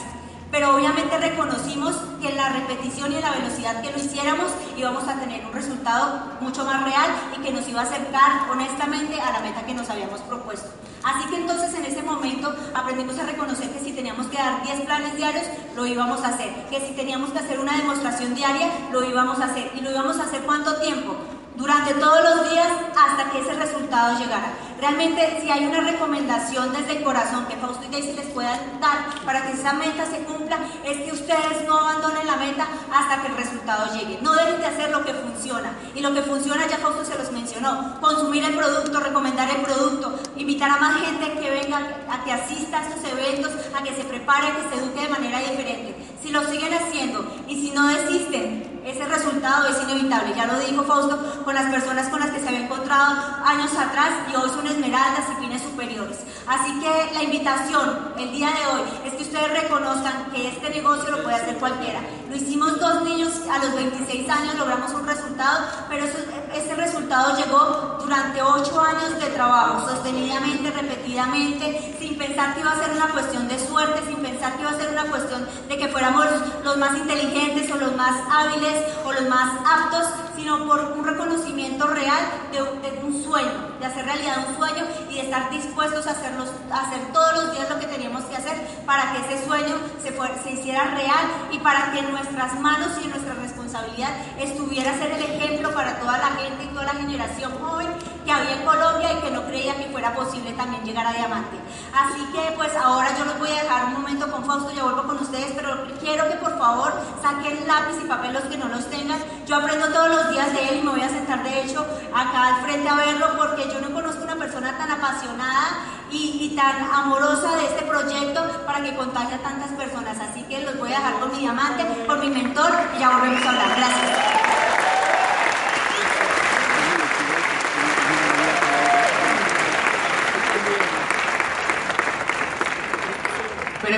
[0.56, 5.46] pero obviamente reconocimos que la repetición y la velocidad que lo hiciéramos íbamos a tener
[5.46, 9.66] un resultado mucho más real y que nos iba a acercar honestamente a la meta
[9.66, 10.70] que nos habíamos propuesto.
[11.04, 14.80] Así que entonces en ese momento aprendimos a reconocer que si teníamos que dar 10
[14.86, 15.44] planes diarios,
[15.76, 19.48] lo íbamos a hacer, que si teníamos que hacer una demostración diaria, lo íbamos a
[19.48, 19.74] hacer.
[19.76, 21.18] ¿Y lo íbamos a hacer cuánto tiempo?
[21.58, 24.54] durante todos los días hasta que ese resultado llegara.
[24.80, 29.24] Realmente, si hay una recomendación desde el corazón que Fausto y Daisy les puedan dar
[29.26, 33.28] para que esa meta se cumpla, es que ustedes no abandonen la meta hasta que
[33.28, 34.20] el resultado llegue.
[34.22, 35.72] No deben de hacer lo que funciona.
[35.96, 40.20] Y lo que funciona, ya Fausto se los mencionó, consumir el producto, recomendar el producto,
[40.36, 44.04] invitar a más gente que venga, a que asista a estos eventos, a que se
[44.04, 45.96] prepare, que se eduque de manera diferente.
[46.22, 50.34] Si lo siguen haciendo y si no desisten, ese resultado es inevitable.
[50.36, 54.10] Ya lo dijo Fausto con las personas con las que se había encontrado años atrás
[54.32, 56.18] y hoy son esmeraldas y fines superiores.
[56.48, 61.12] Así que la invitación el día de hoy es que ustedes reconozcan que este negocio
[61.12, 62.02] lo puede hacer cualquiera.
[62.30, 67.98] Lo hicimos dos niños a los 26 años, logramos un resultado, pero ese resultado llegó
[68.00, 73.48] durante ocho años de trabajo, sostenidamente, repetidamente, sin pensar que iba a ser una cuestión
[73.48, 76.26] de suerte, sin pensar que iba a ser una cuestión de que fuéramos
[76.64, 81.88] los más inteligentes o los más hábiles o los más aptos, sino por un reconocimiento
[81.88, 86.50] real de, un sueño, de hacer realidad un sueño y de estar dispuestos a, hacerlos,
[86.72, 90.12] hacer todos los días lo que teníamos que hacer para que ese sueño se,
[90.44, 94.98] se hiciera real y para que en nuestras manos y en nuestra responsabilidad estuviera a
[94.98, 97.88] ser el ejemplo para toda la gente y toda la generación joven
[98.26, 101.58] que había en Colombia y que no creía que fuera posible también llegar a diamante.
[101.94, 105.04] Así que pues ahora yo los voy a dejar un momento con Fausto, yo vuelvo
[105.04, 108.86] con ustedes, pero quiero que por favor saquen lápiz y papel los que no los
[108.90, 109.20] tengan.
[109.46, 112.48] Yo aprendo todos los días de él y me voy a sentar de hecho acá
[112.48, 114.25] al frente a verlo porque yo no conozco
[114.74, 115.80] tan apasionada
[116.12, 120.18] y, tan amorosa de este proyecto para que contagie a tantas personas.
[120.20, 123.46] Así que los voy a dejar con mi diamante, con mi mentor y ya volvemos
[123.46, 123.78] a hablar.
[123.78, 124.36] Gracias.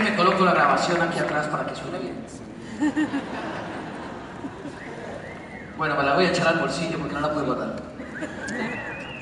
[0.02, 2.26] me coloco la grabación aquí atrás para que suene bien.
[5.78, 7.97] Bueno, me la voy a echar al bolsillo porque no la puedo guardar.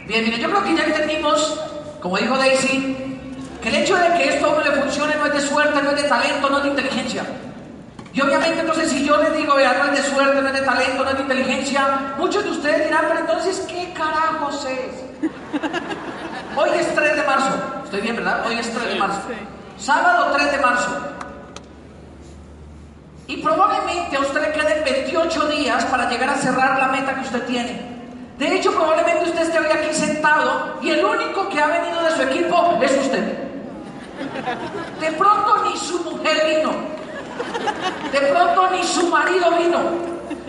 [0.08, 1.60] Bien, miren, yo creo que ya entendimos,
[2.02, 2.96] como dijo Daisy,
[3.62, 6.08] que el hecho de que esto le funcione no es de suerte, no es de
[6.08, 7.26] talento, no es de inteligencia.
[8.14, 10.62] Y obviamente entonces si yo les digo, vea, no es de suerte, no es de
[10.62, 15.30] talento, no es de inteligencia, muchos de ustedes dirán, pero entonces, ¿qué carajos es?
[16.56, 17.50] Hoy es 3 de marzo.
[17.84, 18.46] Estoy bien, ¿verdad?
[18.48, 19.22] Hoy es 3 de marzo
[19.78, 20.92] sábado 3 de marzo.
[23.28, 27.22] Y probablemente a usted le queden 28 días para llegar a cerrar la meta que
[27.22, 27.95] usted tiene.
[28.38, 32.12] De hecho, probablemente usted esté hoy aquí sentado y el único que ha venido de
[32.12, 33.46] su equipo es usted.
[35.00, 36.72] De pronto ni su mujer vino.
[38.12, 39.80] De pronto ni su marido vino.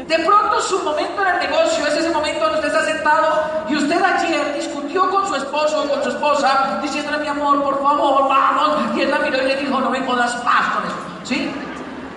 [0.05, 3.77] De pronto su momento en el negocio es ese momento donde usted está sentado y
[3.77, 8.29] usted ayer discutió con su esposo o con su esposa diciéndole mi amor, por favor,
[8.29, 8.97] vamos.
[8.97, 10.83] Y él la miró y le dijo, no me jodas más con.
[11.25, 11.53] ¿Sí?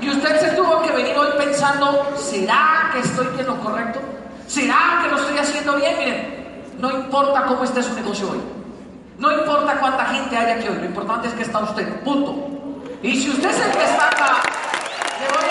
[0.01, 3.99] Y usted se tuvo que venir hoy pensando, ¿será que estoy en lo correcto?
[4.49, 5.95] ¿Será que lo estoy haciendo bien?
[5.99, 8.39] Miren, no importa cómo esté su negocio hoy.
[9.19, 12.35] No importa cuánta gente haya aquí hoy, lo importante es que está usted, punto.
[13.03, 14.09] Y si usted es el que está
[15.19, 15.49] le voy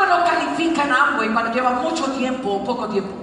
[0.00, 3.14] a califica en Amway cuando lleva mucho tiempo o poco tiempo.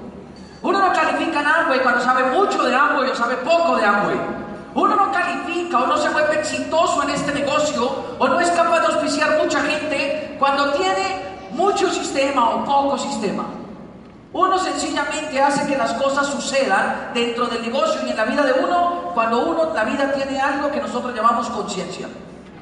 [0.62, 4.45] Uno no califica en Amway cuando sabe mucho de Amway o sabe poco de Amway.
[4.76, 8.82] Uno no califica o no se vuelve exitoso en este negocio o no es capaz
[8.82, 13.46] de auspiciar mucha gente cuando tiene mucho sistema o poco sistema.
[14.34, 18.52] Uno sencillamente hace que las cosas sucedan dentro del negocio y en la vida de
[18.52, 22.10] uno cuando uno, la vida tiene algo que nosotros llamamos conciencia.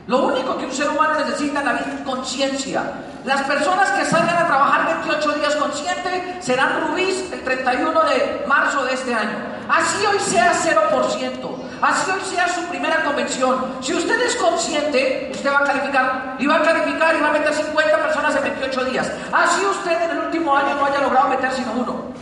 [0.05, 2.83] Lo único que un ser humano necesita en la vida es conciencia.
[3.25, 8.85] Las personas que salgan a trabajar 28 días consciente serán rubíes el 31 de marzo
[8.85, 9.53] de este año.
[9.67, 13.75] Así hoy sea 0%, así hoy sea su primera convención.
[13.81, 17.33] Si usted es consciente, usted va a calificar y va a calificar y va a
[17.33, 19.11] meter 50 personas en 28 días.
[19.31, 22.13] Así usted en el último año no haya logrado meter sino uno.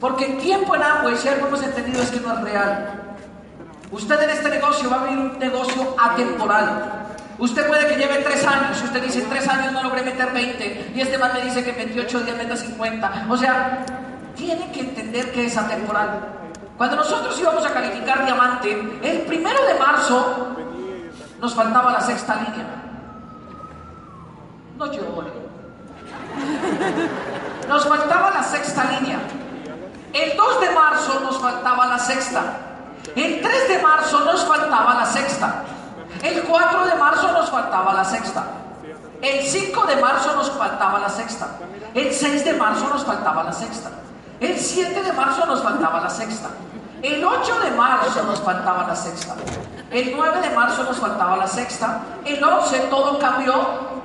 [0.00, 3.16] Porque el tiempo en agua, y si algo hemos entendido es que no es real.
[3.90, 7.06] Usted en este negocio va a abrir un negocio atemporal.
[7.38, 10.92] Usted puede que lleve tres años, si usted dice tres años no logré meter 20
[10.94, 13.26] y este más me dice que en 28 días meta 50.
[13.28, 13.84] O sea,
[14.36, 16.37] tiene que entender que es atemporal.
[16.78, 20.54] Cuando nosotros íbamos a calificar diamante, el primero de marzo
[21.40, 22.66] nos faltaba la sexta línea.
[24.76, 25.32] No llore.
[27.68, 29.18] Nos faltaba la sexta línea.
[30.12, 32.42] El 2 de marzo nos faltaba la sexta.
[33.16, 35.64] El 3 de marzo nos faltaba la sexta.
[36.22, 38.44] El 4 de marzo nos faltaba la sexta.
[39.20, 41.48] El 5 de marzo nos faltaba la sexta.
[41.92, 43.90] El 6 de marzo nos faltaba la sexta.
[44.40, 46.50] El 7 de marzo nos faltaba la sexta.
[47.02, 49.34] El 8 de marzo nos faltaba la sexta.
[49.90, 52.00] El 9 de marzo nos faltaba la sexta.
[52.24, 53.54] El 11 todo cambió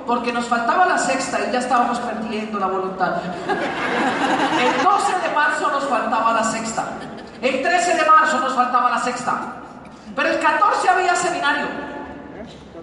[0.06, 3.16] porque nos faltaba la sexta y ya estábamos perdiendo la voluntad.
[3.46, 6.84] El 12 de marzo nos faltaba la sexta.
[7.40, 9.34] El 13 de marzo nos faltaba la sexta.
[10.16, 11.66] Pero el 14 había seminario.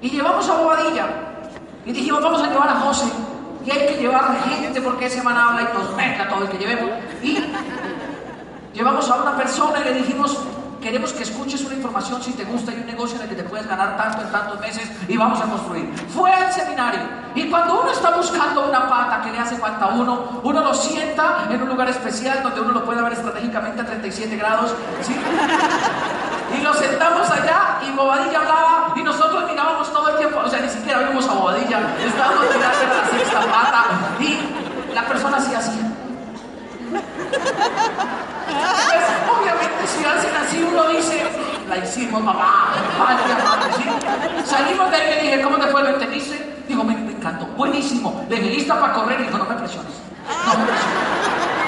[0.02, 1.06] Y llevamos a Bobadilla.
[1.86, 3.12] Y dijimos, vamos a llevar a José.
[3.66, 6.58] Y hay que llevar gente porque ese semana habla y nos mezcla todo el que
[6.58, 6.90] llevemos.
[7.22, 7.38] Y
[8.74, 10.38] llevamos a una persona y le dijimos,
[10.82, 13.44] queremos que escuches una información si te gusta y un negocio en el que te
[13.44, 15.94] puedes ganar tanto en tantos meses y vamos a construir.
[16.10, 17.02] Fue al seminario
[17.36, 20.74] y cuando uno está buscando una pata que le hace falta a uno, uno lo
[20.74, 25.16] sienta en un lugar especial donde uno lo puede ver estratégicamente a 37 grados, ¿sí?
[26.62, 30.70] Lo sentamos allá y Bobadilla hablaba y nosotros mirábamos todo el tiempo, o sea, ni
[30.70, 33.86] siquiera vimos a Bobadilla, estábamos mirando la sexta pata
[34.20, 34.38] y
[34.94, 35.80] la persona hacía así.
[36.92, 37.02] Pues,
[39.40, 41.24] obviamente, si hacen así, uno dice,
[41.68, 44.46] la hicimos, mamá, vaya.
[44.46, 45.84] Salimos de ahí y le dije, ¿cómo te fue?
[45.84, 46.64] ¿Lo entendiste?
[46.68, 48.26] Digo, me, me encantó, buenísimo.
[48.30, 49.22] Le dije, ¿lista para correr?
[49.22, 49.94] Y dijo, no me presiones.
[50.46, 51.61] No me presiones.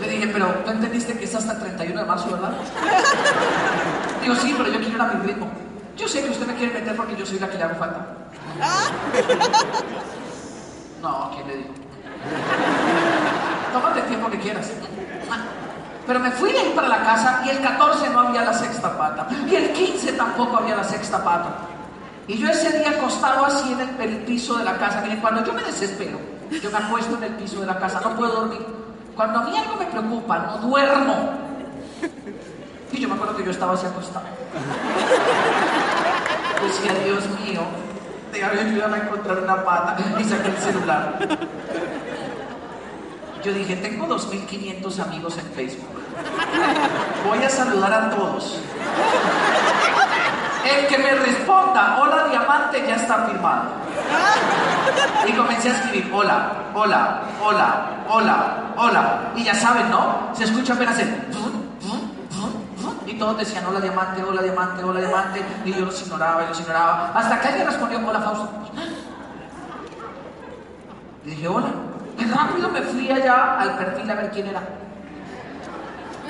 [0.00, 2.52] Le dije, pero tú entendiste que es hasta el 31 de marzo, ¿verdad?
[4.22, 5.48] Digo, sí, pero yo quiero ir a mi ritmo.
[5.96, 8.06] Yo sé que usted me quiere meter porque yo soy la que le hago falta.
[11.02, 11.68] No, ¿quién le dijo?
[13.72, 14.72] Tómate el tiempo que quieras.
[16.06, 18.96] Pero me fui de ahí para la casa y el 14 no había la sexta
[18.96, 19.28] pata.
[19.48, 21.58] Y el 15 tampoco había la sexta pata.
[22.26, 25.00] Y yo ese día acostado así en el, el piso de la casa.
[25.02, 26.18] Miren, cuando yo me desespero,
[26.50, 28.66] yo me acuesto en el piso de la casa, no puedo dormir.
[29.16, 31.30] Cuando a mí algo me preocupa, no duermo.
[32.92, 34.26] Y yo me acuerdo que yo estaba así acostado.
[36.62, 37.62] Decía, Dios mío,
[38.32, 39.96] déjame ayúdame a encontrar una pata.
[40.20, 41.18] Y saqué el celular.
[43.42, 45.88] Yo dije, tengo 2.500 amigos en Facebook.
[47.26, 48.60] Voy a saludar a todos.
[50.66, 53.62] El que me responda, hola diamante, ya está firmado.
[55.26, 58.36] Y comencé a escribir, hola, hola, hola, hola,
[58.76, 59.18] hola.
[59.36, 60.30] Y ya saben, ¿no?
[60.32, 61.22] Se escucha apenas el...
[63.06, 65.40] Y todos decían, hola diamante, hola diamante, hola diamante.
[65.64, 67.12] Y yo los ignoraba y los ignoraba.
[67.14, 68.50] Hasta que alguien respondió, hola Fausto.
[71.24, 71.68] Y dije, hola.
[72.18, 74.62] Y rápido me fui allá al perfil a ver quién era.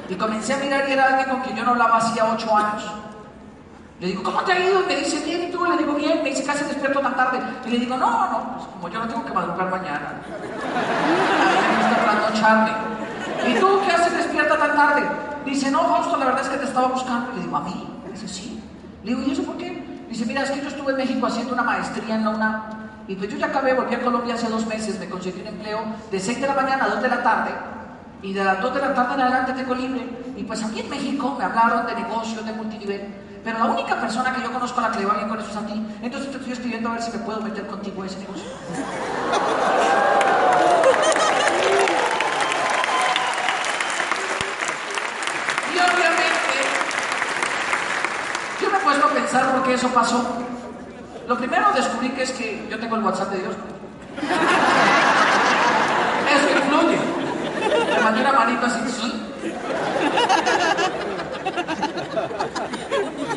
[0.08, 2.84] Y comencé a mirar y era alguien con quien yo no hablaba hacía ocho años.
[3.98, 4.80] Le digo, ¿cómo te ha ido?
[4.86, 5.64] Me dice, bien, ¿y tú?
[5.64, 6.22] Le digo, bien.
[6.22, 7.38] Me dice, casi despierto tan tarde.
[7.64, 10.20] Y le digo, no, no, pues como yo no tengo que madrugar mañana.
[11.88, 12.72] Me trasnocharme.
[13.48, 15.02] ¿Y tú qué haces despierta tan tarde?
[15.46, 17.32] Dice, no, Fausto, la verdad es que te estaba buscando.
[17.32, 17.88] Le digo, ¿a mí?
[18.12, 18.62] Dice, sí.
[19.02, 20.04] Le digo, ¿y eso por qué?
[20.10, 22.62] Dice, mira, es que yo estuve en México haciendo una maestría en la UNAM.
[23.08, 25.80] Y pues yo ya acabé, volví a Colombia hace dos meses, me conseguí un empleo
[26.10, 27.50] de 6 de la mañana a 2 de la tarde.
[28.20, 30.34] Y de las 2 de la tarde en adelante tengo libre.
[30.36, 33.25] Y pues aquí en México me hablaron de negocios, de multinivel.
[33.46, 35.48] Pero la única persona que yo conozco a la que le va bien con eso
[35.48, 35.80] es a ti.
[36.02, 38.42] Entonces te estoy escribiendo a ver si me puedo meter contigo a ese negocio.
[45.72, 46.56] Y obviamente,
[48.60, 50.26] yo me a pensar por qué eso pasó.
[51.28, 53.54] Lo primero descubrí que es que yo tengo el WhatsApp de Dios.
[56.34, 56.98] Eso influye.
[57.94, 58.80] Le mandé una manito así.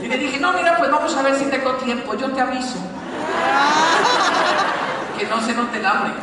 [0.01, 2.77] Y le dije, no, mira, pues vamos a ver si tengo tiempo, yo te aviso.
[5.17, 6.13] Que no se note el hambre.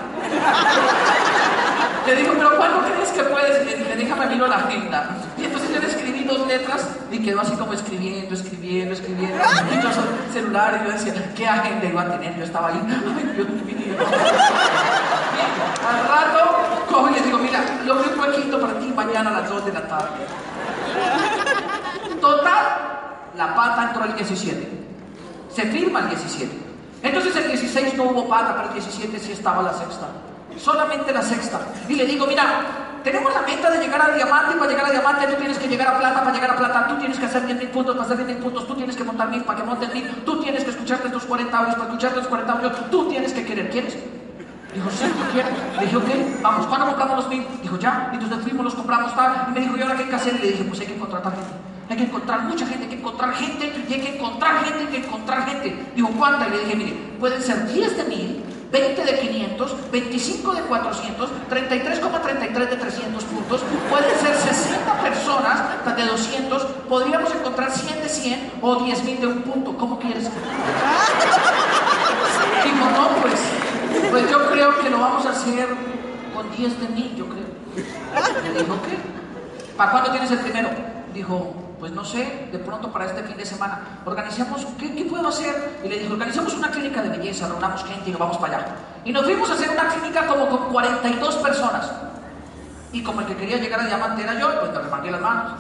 [2.06, 3.62] Le digo, pero ¿cuándo crees que puedes?
[3.62, 5.10] Y le dije, déjame miro la agenda.
[5.36, 9.36] Y entonces yo le escribí dos letras y quedó así como escribiendo, escribiendo, escribiendo.
[9.36, 12.38] Y yo el celular y yo decía, ¿qué agenda iba a tener?
[12.38, 13.96] Yo estaba ahí, ay, Dios mío.
[15.86, 16.40] Al rato,
[16.88, 19.72] cojo y le digo, mira, logré un huequito para ti mañana a las 2 de
[19.72, 20.26] la tarde.
[23.36, 24.84] La pata entró el 17.
[25.52, 26.66] Se firma el 17.
[27.02, 30.06] Entonces el 16 no hubo pata, pero el 17 sí estaba la sexta.
[30.56, 31.60] Solamente la sexta.
[31.88, 32.44] Y le digo, mira,
[33.04, 34.56] tenemos la meta de llegar a diamante.
[34.56, 36.20] Para llegar a diamante tú tienes que llegar a plata.
[36.24, 37.94] Para llegar a plata tú tienes que hacer 10 mil puntos.
[37.94, 39.42] Para hacer 10 mil puntos tú tienes que montar mil.
[39.42, 41.74] Para que montes mil tú tienes que escucharte estos 40 audios.
[41.74, 43.70] Para escucharte estos 40 audios tú tienes que querer.
[43.70, 43.96] ¿Quieres?
[44.74, 45.48] Dijo, sí, yo quiero.
[45.78, 47.46] Le dije, ok, vamos, ¿cuándo compramos los mil?
[47.62, 48.08] Dijo, ya.
[48.12, 49.46] Y entonces fuimos, los compramos, tal.
[49.48, 50.34] Y me dijo, ¿y ahora qué hay que hacer?
[50.34, 51.75] Y le dije, pues hay que contratar gente.
[51.88, 54.86] Hay que encontrar mucha gente, hay que encontrar gente, y hay que encontrar gente, hay
[54.86, 55.86] que encontrar gente.
[55.94, 56.48] Dijo, ¿cuánta?
[56.48, 61.30] Y le dije, mire, pueden ser 10 de mil, 20 de 500, 25 de 400,
[61.48, 65.60] 33,33 de 300 puntos, pueden ser 60 personas
[65.96, 69.76] de 200, podríamos encontrar 100 de 100 o 10 mil de un punto.
[69.76, 70.24] ¿Cómo quieres?
[72.64, 73.40] Dijo, no, pues,
[74.10, 75.68] pues yo creo que lo vamos a hacer
[76.34, 77.46] con 10 de mil, yo creo.
[78.52, 78.98] Le dijo, ¿qué?
[79.76, 80.70] ¿Para cuándo tienes el primero?
[81.14, 85.28] Dijo, pues no sé, de pronto para este fin de semana, organizamos, ¿qué, qué puedo
[85.28, 85.80] hacer?
[85.84, 88.66] Y le dije, organizamos una clínica de belleza, reunamos gente y nos vamos para allá.
[89.04, 91.90] Y nos fuimos a hacer una clínica como con 42 personas.
[92.92, 95.52] Y como el que quería llegar a diamante era yo, pues me remangué las manos.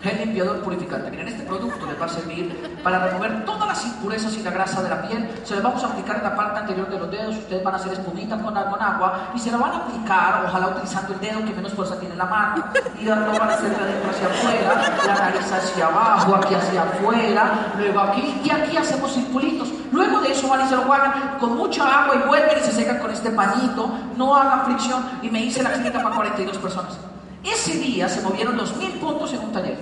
[0.00, 1.10] Gel limpiador purificante.
[1.10, 4.80] Miren, este producto les va a servir para remover todas las impurezas y la grasa
[4.80, 5.28] de la piel.
[5.42, 7.36] Se lo vamos a aplicar en la parte anterior de los dedos.
[7.36, 10.68] Ustedes van a hacer espumita con, con agua y se lo van a aplicar, ojalá
[10.68, 12.64] utilizando el dedo que menos fuerza tiene en la mano.
[13.00, 16.82] Y lo van a hacer de adentro hacia afuera, la nariz hacia abajo, aquí hacia
[16.82, 19.68] afuera, luego aquí y aquí hacemos circulitos.
[19.90, 22.70] Luego de eso van y se lo juegan con mucha agua y vuelven y se
[22.72, 23.90] secan con este pañito.
[24.16, 25.02] No hagan fricción.
[25.22, 27.07] Y me hice la clínica para 42 personas.
[27.44, 29.78] Ese día se movieron 2.000 puntos en un taller.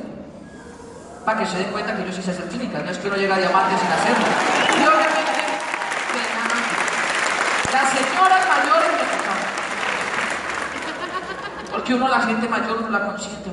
[1.25, 3.17] Para que se den cuenta que yo sí sé hacer clínica, no es que uno
[3.17, 4.27] llega a diamante sin hacerlo.
[4.69, 5.17] Y obviamente,
[7.73, 9.07] las señoras mayores me
[11.73, 13.51] Porque uno la gente mayor no la consiente.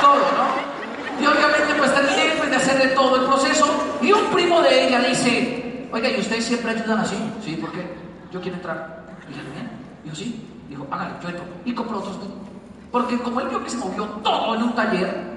[0.00, 1.22] todo, ¿no?
[1.22, 3.66] Y obviamente pues terminé pues, de hacer de todo el proceso.
[4.00, 7.16] Y un primo de ella dice, oiga, ¿y ustedes siempre ayudan así?
[7.44, 8.01] Sí, ¿por qué?
[8.32, 9.04] Yo quiero entrar.
[9.28, 9.70] Y dije, bien.
[10.04, 10.48] Dijo, sí.
[10.68, 11.44] Dijo, hágale, yo entro.
[11.64, 12.30] Y compró otros mil.
[12.90, 15.32] Porque como él vio que se movió todo en un taller,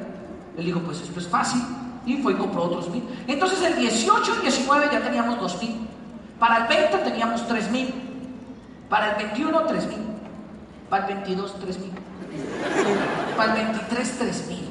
[0.58, 1.62] él dijo, pues esto es fácil.
[2.06, 3.04] Y fue y compró otros mil.
[3.28, 5.88] Entonces el 18 y 19 ya teníamos dos mil.
[6.40, 7.94] Para el 20 teníamos tres mil.
[8.90, 10.00] Para el 21, tres mil.
[10.90, 11.92] Para el 22, tres mil.
[13.36, 14.70] Para el 23, tres mil.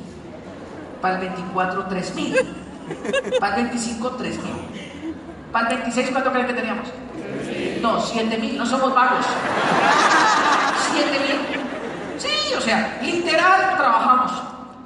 [1.01, 2.37] Para el 24, tres mil.
[3.41, 4.55] Para el 25, tres mil.
[5.53, 6.89] Para el 26, ¿cuánto creen que teníamos?
[7.85, 9.27] No, 7 mil, no somos vagos.
[10.91, 12.19] 7 mil.
[12.19, 14.33] Sí, o sea, literal trabajamos.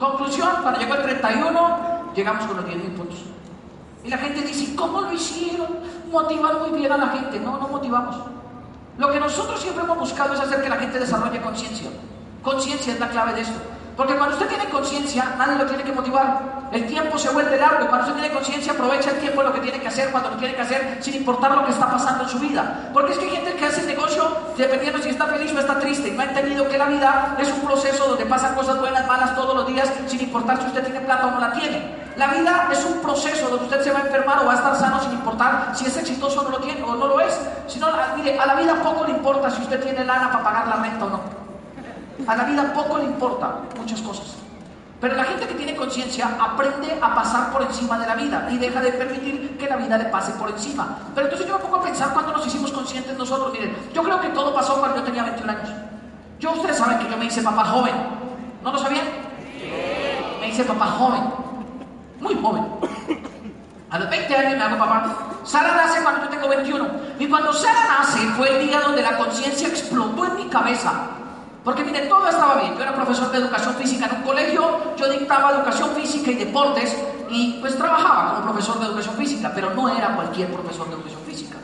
[0.00, 3.20] Conclusión, cuando llegó el 31, llegamos con los 10 mil puntos.
[4.02, 5.68] Y la gente dice, ¿cómo lo hicieron?
[6.10, 7.38] Motivar muy bien a la gente.
[7.38, 8.16] No, no motivamos.
[8.98, 11.90] Lo que nosotros siempre hemos buscado es hacer que la gente desarrolle conciencia.
[12.42, 13.60] Conciencia es la clave de esto.
[13.98, 16.68] Porque cuando usted tiene conciencia, nadie lo tiene que motivar.
[16.70, 17.88] El tiempo se vuelve largo.
[17.88, 20.54] Cuando usted tiene conciencia, aprovecha el tiempo lo que tiene que hacer, cuando lo tiene
[20.54, 22.90] que hacer, sin importar lo que está pasando en su vida.
[22.92, 25.80] Porque es que hay gente que hace el negocio dependiendo si está feliz o está
[25.80, 26.10] triste.
[26.10, 29.34] Y no ha entendido que la vida es un proceso donde pasan cosas buenas, malas
[29.34, 31.96] todos los días, sin importar si usted tiene plata o no la tiene.
[32.16, 34.76] La vida es un proceso donde usted se va a enfermar o va a estar
[34.76, 37.36] sano sin importar si es exitoso o no lo tiene o no lo es.
[38.14, 41.04] Mire, a la vida poco le importa si usted tiene lana para pagar la renta
[41.04, 41.47] o no.
[42.26, 44.36] A la vida poco le importa muchas cosas.
[45.00, 48.58] Pero la gente que tiene conciencia aprende a pasar por encima de la vida y
[48.58, 50.98] deja de permitir que la vida le pase por encima.
[51.14, 53.52] Pero entonces yo me pongo a pensar cuando nos hicimos conscientes nosotros.
[53.52, 55.70] Miren, yo creo que todo pasó cuando yo tenía 21 años.
[56.40, 57.94] Yo, ustedes saben que yo me hice papá joven.
[58.64, 59.06] ¿No lo sabían?
[60.40, 61.22] Me hice papá joven.
[62.20, 62.66] Muy joven.
[63.90, 65.16] A los 20 años me hago papá.
[65.44, 66.88] Sara nace cuando yo tengo 21.
[67.20, 70.92] Y cuando Sara nace fue el día donde la conciencia explotó en mi cabeza.
[71.64, 72.76] Porque mire, todo estaba bien.
[72.76, 76.96] Yo era profesor de educación física en un colegio, yo dictaba educación física y deportes
[77.30, 81.20] y pues trabajaba como profesor de educación física, pero no era cualquier profesor de educación
[81.26, 81.56] física.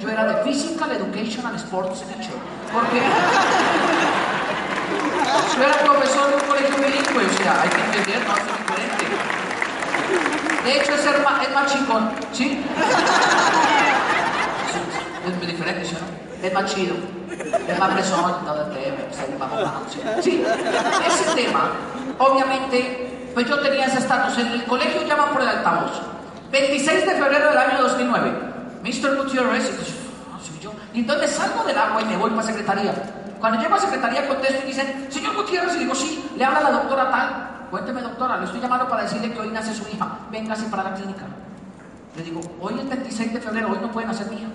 [0.00, 2.34] Yo era de Physical Education and Sports Teacher.
[2.72, 3.00] Porque
[5.56, 9.04] yo era profesor de un colegio bilingüe, o sea, hay que entender, no es diferente.
[10.64, 12.64] De hecho, es, más, es más chingón, ¿sí?
[15.26, 15.96] Es muy diferente, ¿sí?
[16.44, 16.94] Es más chido.
[17.66, 17.90] Es más
[18.44, 19.48] no del tema,
[20.20, 20.44] Sí,
[21.06, 21.70] ese tema,
[22.18, 24.36] obviamente, pues yo tenía ese estatus.
[24.36, 26.02] En el colegio llaman por el altavoz.
[26.52, 28.32] 26 de febrero del año 2009.
[28.82, 29.16] Mr.
[29.16, 29.70] Gutiérrez,
[30.42, 30.72] soy yo.
[30.92, 32.92] Y entonces salgo del agua y me voy para secretaría.
[33.40, 36.70] Cuando llego a secretaría contesto y dicen, señor Gutiérrez, y digo, sí, le habla la
[36.72, 37.68] doctora tal.
[37.70, 40.18] Cuénteme, doctora, le estoy llamando para decirle que hoy nace su hija.
[40.30, 41.22] Véngase para la clínica.
[42.14, 44.48] Le digo, hoy es 26 de febrero, hoy no puede nacer mi hija.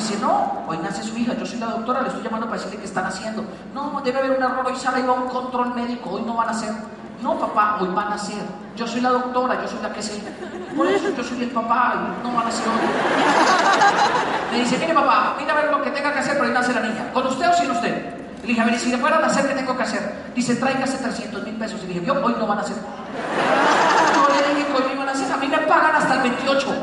[0.00, 2.78] Dice, no, hoy nace su hija, yo soy la doctora, le estoy llamando para decirle
[2.78, 3.44] que están haciendo.
[3.74, 6.52] No, debe haber un error, hoy iba a un control médico, hoy no van a
[6.52, 6.72] hacer.
[7.22, 8.40] No, papá, hoy van a ser.
[8.76, 10.22] Yo soy la doctora, yo soy la que sé.
[10.74, 12.80] Por eso yo soy el papá no van a ser hoy.
[14.52, 16.72] Me dice, mire papá, mira a ver lo que tenga que hacer, pero hoy nace
[16.72, 17.12] la niña.
[17.12, 18.14] ¿Con usted o sin usted?
[18.40, 20.14] Le dije, a ver, si le fueran a hacer, ¿qué tengo que hacer?
[20.34, 21.78] Dice, tráigase 300 mil pesos.
[21.84, 22.76] Y le dije, yo, hoy no van a hacer.
[24.14, 25.30] Yo le dije hoy no van a hacer.
[25.30, 26.74] A mí me pagan hasta el 28.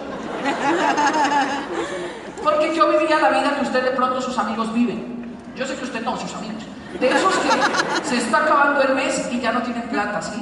[2.48, 5.36] Porque yo vivía la vida que usted de pronto sus amigos viven.
[5.54, 6.64] Yo sé que usted no, sus amigos.
[6.98, 10.42] De esos que se está acabando el mes y ya no tienen plata, ¿sí?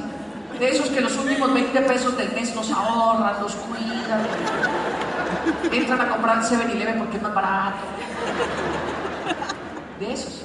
[0.56, 4.20] De esos que los últimos 20 pesos del mes los ahorran, los cuidan.
[5.72, 7.78] Entran a comprar el 7-Eleven porque es más barato.
[9.98, 10.42] De esos.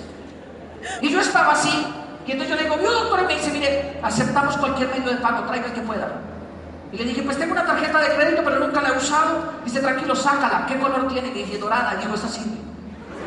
[1.00, 1.86] Y yo estaba así.
[2.26, 5.18] Y entonces yo le digo, vio doctor, y me dice, mire, aceptamos cualquier medio de
[5.18, 6.10] pago, traiga el que pueda.
[6.92, 9.54] Y le dije, pues tengo una tarjeta de crédito, pero nunca la he usado.
[9.64, 10.66] Dice, tranquilo, sácala.
[10.66, 11.30] ¿Qué color tiene?
[11.30, 11.96] Y dije, dorada.
[11.96, 12.42] Digo, es así.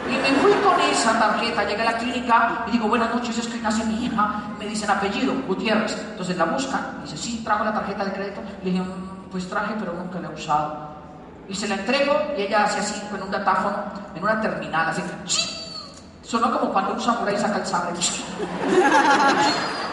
[0.07, 3.49] Y me fui con esa tarjeta, llegué a la clínica y digo, buenas noches, es
[3.49, 4.43] que nace mi hija.
[4.59, 5.97] Me dicen apellido, Gutiérrez.
[6.11, 7.01] Entonces la buscan.
[7.03, 8.43] Dice, sí, trajo la tarjeta de crédito.
[8.63, 8.83] Le dije,
[9.31, 10.95] pues traje, pero nunca la he usado.
[11.49, 13.77] Y se la entrego y ella hace así, con un datáfono,
[14.15, 15.03] en una terminal, así,
[16.23, 17.99] Sonó como cuando un samurái saca el sable.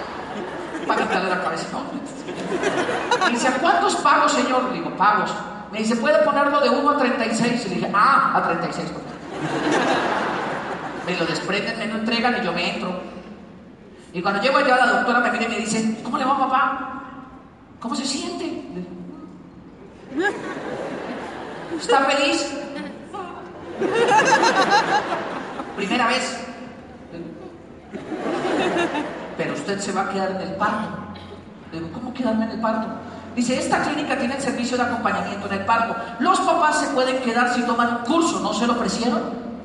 [0.98, 1.68] Quitarle la cabeza.
[1.72, 3.26] No.
[3.26, 4.64] Me dice, ¿a cuántos pagos, señor?
[4.66, 5.32] Le digo, pagos.
[5.72, 7.66] Me dice, ¿puede ponerlo de 1 a 36?
[7.66, 9.12] Y le dije, ah, a 36, por favor.
[11.06, 13.02] Me lo desprenden, me lo entregan y yo me entro.
[14.14, 17.04] Y cuando llego allá, la doctora me mira y me dice, ¿cómo le va, papá?
[17.80, 18.66] ¿Cómo se siente?
[21.80, 22.54] ¿Está feliz?
[25.76, 26.38] Primera vez.
[29.42, 30.88] Pero usted se va a quedar en el parto.
[31.72, 32.88] Le digo, ¿cómo quedarme en el parto?
[33.36, 35.96] Dice, esta clínica tiene el servicio de acompañamiento en el parto.
[36.20, 39.22] Los papás se pueden quedar si toman un curso, ¿no se lo ofrecieron?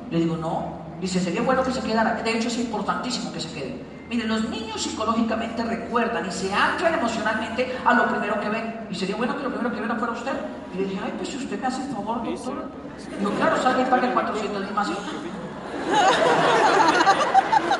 [0.09, 0.77] Le digo, no.
[0.99, 2.15] Dice, sería bueno que se quedara.
[2.23, 3.83] De hecho, es importantísimo que se quede.
[4.09, 8.87] Mire, los niños psicológicamente recuerdan y se anclan emocionalmente a lo primero que ven.
[8.89, 10.33] Y sería bueno que lo primero que ven fuera usted.
[10.73, 12.71] Y le dije, ay, pues si usted me hace el favor, doctor.
[13.19, 14.87] Digo, claro, salga y pague 400 mil más.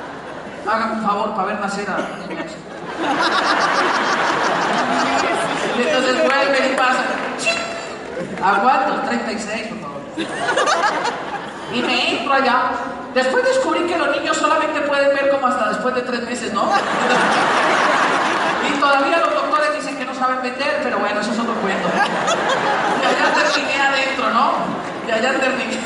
[0.69, 1.97] Hagan un favor para ver nacer a
[2.27, 2.51] niños.
[5.77, 7.03] Y entonces vuelve y pasa.
[8.43, 9.05] ¿A cuántos?
[9.07, 10.01] 36, por favor.
[11.73, 12.71] Y me entro allá.
[13.13, 16.69] Después descubrí que los niños solamente pueden ver como hasta después de tres meses, ¿no?
[18.67, 21.87] Y todavía los doctores dicen que no saben vender, pero bueno, eso es otro cuento.
[23.01, 24.51] Y allá terminé adentro, ¿no?
[25.07, 25.79] Y allá terminé.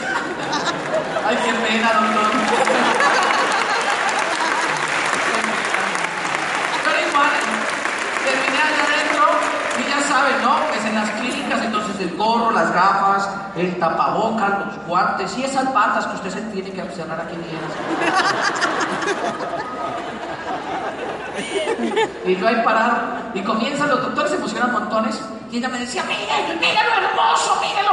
[1.26, 2.32] Ay, qué pena, doctor.
[6.84, 7.32] Pero igual,
[8.26, 9.24] terminé allá adentro
[9.80, 10.54] y ya saben, ¿no?
[10.68, 15.74] Pues en las clínicas, entonces el gorro, las gafas, el tapabocas, los guantes y esas
[15.74, 17.36] batas que usted se tiene que observar aquí
[22.26, 23.01] Y yo ahí parado,
[23.34, 25.20] y comienzan los doctores, se emocionan montones,
[25.51, 27.91] y ella me decía, mire, mire lo hermoso, mírelo.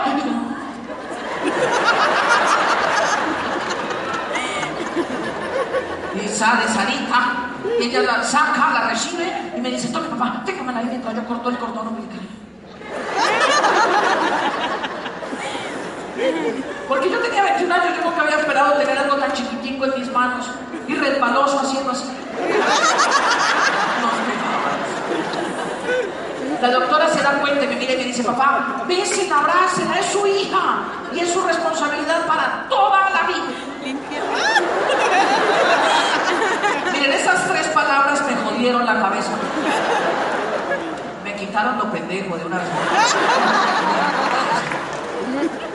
[6.22, 7.50] Y sale Sarita,
[7.80, 11.24] y ella la saca, la recibe, y me dice, tome papá, téngamela ahí dentro, yo
[11.26, 12.37] corto el cordón umbilical.
[16.88, 20.10] Porque yo tenía 21 años, yo nunca había esperado tener algo tan chiquitico en mis
[20.12, 20.46] manos
[20.86, 22.08] y resbaloso haciendo así.
[26.60, 30.06] La doctora se da cuenta y me mira y me dice, papá, besen, abracen, es
[30.06, 30.78] su hija
[31.14, 33.44] y es su responsabilidad para toda la vida.
[36.92, 39.30] Miren, esas tres palabras me jodieron la cabeza.
[41.22, 42.68] Me quitaron lo pendejo de una vez.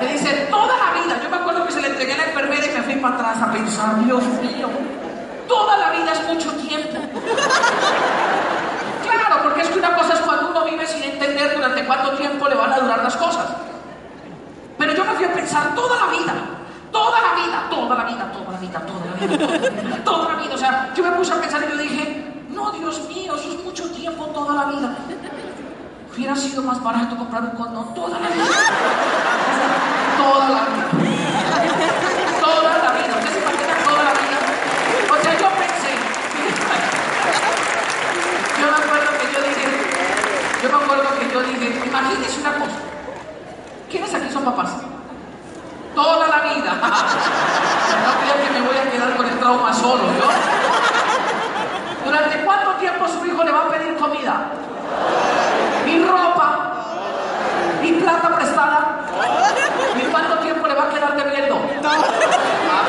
[0.04, 1.20] Me dice, toda la vida.
[1.24, 3.42] Yo me acuerdo que se le entregué a la enfermera y me fui para atrás
[3.42, 4.70] a pensar, Dios mío,
[5.48, 7.00] toda la vida es mucho tiempo.
[9.04, 12.48] Claro, porque es que una cosa es cuando uno vive sin entender durante cuánto tiempo
[12.48, 13.46] le van a durar las cosas.
[14.78, 16.34] Pero yo me fui a pensar toda la vida,
[16.92, 20.56] toda la vida, toda la vida, toda la vida, toda la vida, toda la vida.
[20.56, 23.64] O sea, yo me puse a pensar y yo dije, no, Dios mío, eso es
[23.64, 24.96] mucho tiempo, toda la vida.
[26.16, 28.46] Hubiera sido más barato comprar un condón toda la vida.
[30.18, 30.86] Toda la vida.
[32.42, 33.14] Toda la vida.
[33.20, 34.38] ¿Usted se imagina toda la vida?
[35.12, 35.92] O sea, yo pensé.
[38.60, 39.66] Yo me acuerdo que yo dije.
[40.62, 42.78] Yo me acuerdo que yo dije, imagínese una cosa.
[43.90, 44.72] ¿Quiénes aquí son papás?
[45.96, 46.74] Toda la vida.
[48.04, 50.28] No creo que me voy a quedar con el trauma solo, ¿no?
[52.04, 54.50] ¿Durante cuánto tiempo su hijo le va a pedir comida?
[55.86, 56.74] mi ropa,
[57.82, 59.00] mi plata prestada.
[59.96, 61.56] ¿Y cuánto tiempo le va a quedar debiendo?
[61.86, 62.84] ¿Ah,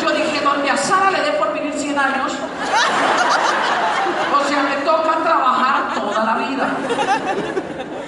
[0.00, 2.32] Yo dije, donde a Sara le dé por vivir 100 años,
[4.32, 6.34] o sea, me toca trabajar toda la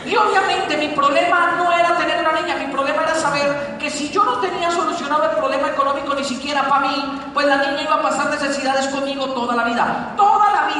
[0.04, 4.10] Y obviamente mi problema no era tener una niña, mi problema era saber que si
[4.10, 7.94] yo no tenía solucionado el problema económico ni siquiera para mí, pues la niña iba
[7.94, 10.12] a pasar necesidades conmigo toda la vida.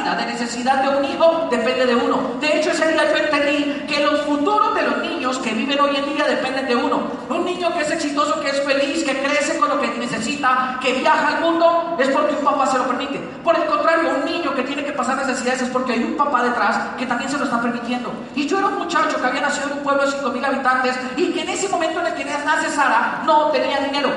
[0.01, 2.35] De necesidad de un hijo depende de uno.
[2.41, 5.95] De hecho, ese día yo entendí que los futuros de los niños que viven hoy
[5.95, 7.03] en día dependen de uno.
[7.29, 10.93] Un niño que es exitoso, que es feliz, que crece con lo que necesita, que
[10.93, 13.19] viaja al mundo, es porque un papá se lo permite.
[13.43, 16.43] Por el contrario, un niño que tiene que pasar necesidades es porque hay un papá
[16.43, 18.11] detrás que también se lo está permitiendo.
[18.35, 21.31] Y yo era un muchacho que había nacido en un pueblo de 5.000 habitantes y
[21.31, 24.09] que en ese momento en el que nace Sara no tenía dinero.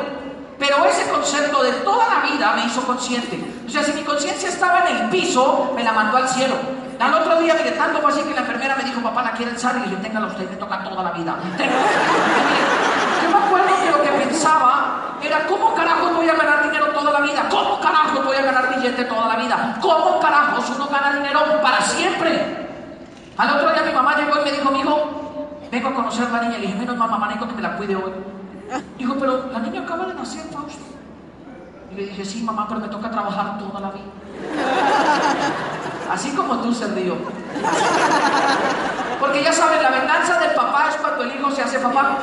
[0.59, 3.56] Pero ese concepto de toda la vida me hizo consciente.
[3.67, 6.55] O sea, si mi conciencia estaba en el piso, me la mandó al cielo.
[6.99, 9.59] Al otro día, mire, tanto fue así que la enfermera me dijo, papá, la quieren
[9.59, 11.37] Sara, y dije, téngala usted, me toca toda la vida.
[13.23, 17.13] Yo me acuerdo que lo que pensaba era, ¿cómo carajos voy a ganar dinero toda
[17.13, 17.49] la vida?
[17.51, 19.79] ¿Cómo carajos voy a ganar billete toda la vida?
[19.81, 22.67] ¿Cómo carajos uno gana dinero para siempre?
[23.37, 26.31] Al otro día mi mamá llegó y me dijo, mi hijo, vengo a conocer a
[26.31, 26.59] la niña.
[26.59, 28.13] Le dije, menos mamá, manejo que me la cuide hoy.
[28.97, 30.86] Dijo, pero la niña acaba de nacer, Fausto.
[31.97, 34.05] Le dije, sí, mamá, pero me toca trabajar toda la vida.
[36.13, 37.17] Así como tú se río.
[39.19, 42.19] Porque ya saben, la venganza del papá es cuando el hijo se hace papá.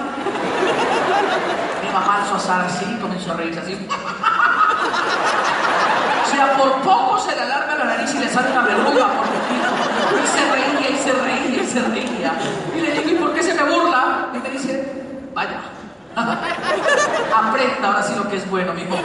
[1.81, 3.75] Mi mamá alzó a Sara así comenzó a reírse así.
[6.23, 9.25] O sea, por poco se le alarga la nariz y le sale una verruga por
[9.25, 9.69] poquito.
[10.23, 12.33] Y se reía y se reía y se reía.
[12.75, 14.27] Y le digo, ¿y por qué se me burla?
[14.33, 15.03] Y me dice,
[15.33, 15.61] vaya.
[17.33, 18.95] Aprenda ahora sí lo que es bueno, mi hijo.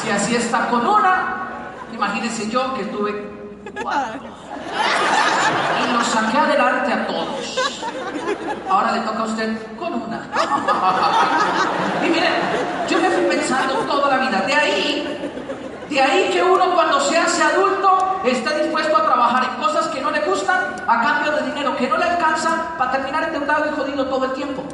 [0.00, 3.30] Si así está con una, imagínense yo que tuve
[3.82, 4.20] cuatro.
[5.84, 7.74] Y los saqué adelante a todos.
[8.68, 10.22] Ahora le toca a usted con una.
[12.04, 12.32] Y miren,
[12.88, 14.40] yo me fui pensando toda la vida.
[14.40, 15.30] De ahí,
[15.90, 20.00] de ahí que uno cuando se hace adulto esté dispuesto a trabajar en cosas que
[20.00, 23.76] no le gustan a cambio de dinero que no le alcanza para terminar endeudado y
[23.76, 24.64] jodido todo el tiempo.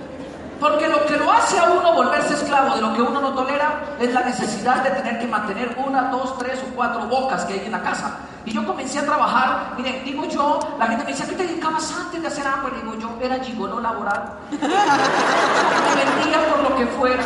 [0.61, 3.81] Porque lo que lo hace a uno volverse esclavo de lo que uno no tolera
[4.01, 7.67] es la necesidad de tener que mantener una, dos, tres o cuatro bocas que hay
[7.67, 8.19] en la casa.
[8.45, 11.95] Y yo comencé a trabajar, miren, digo yo, la gente me decía, ¿qué te dedicabas
[11.97, 12.47] antes de hacer?
[12.47, 14.33] Y digo yo, era gigolo laboral.
[14.51, 17.23] Me vendía por lo que fuera.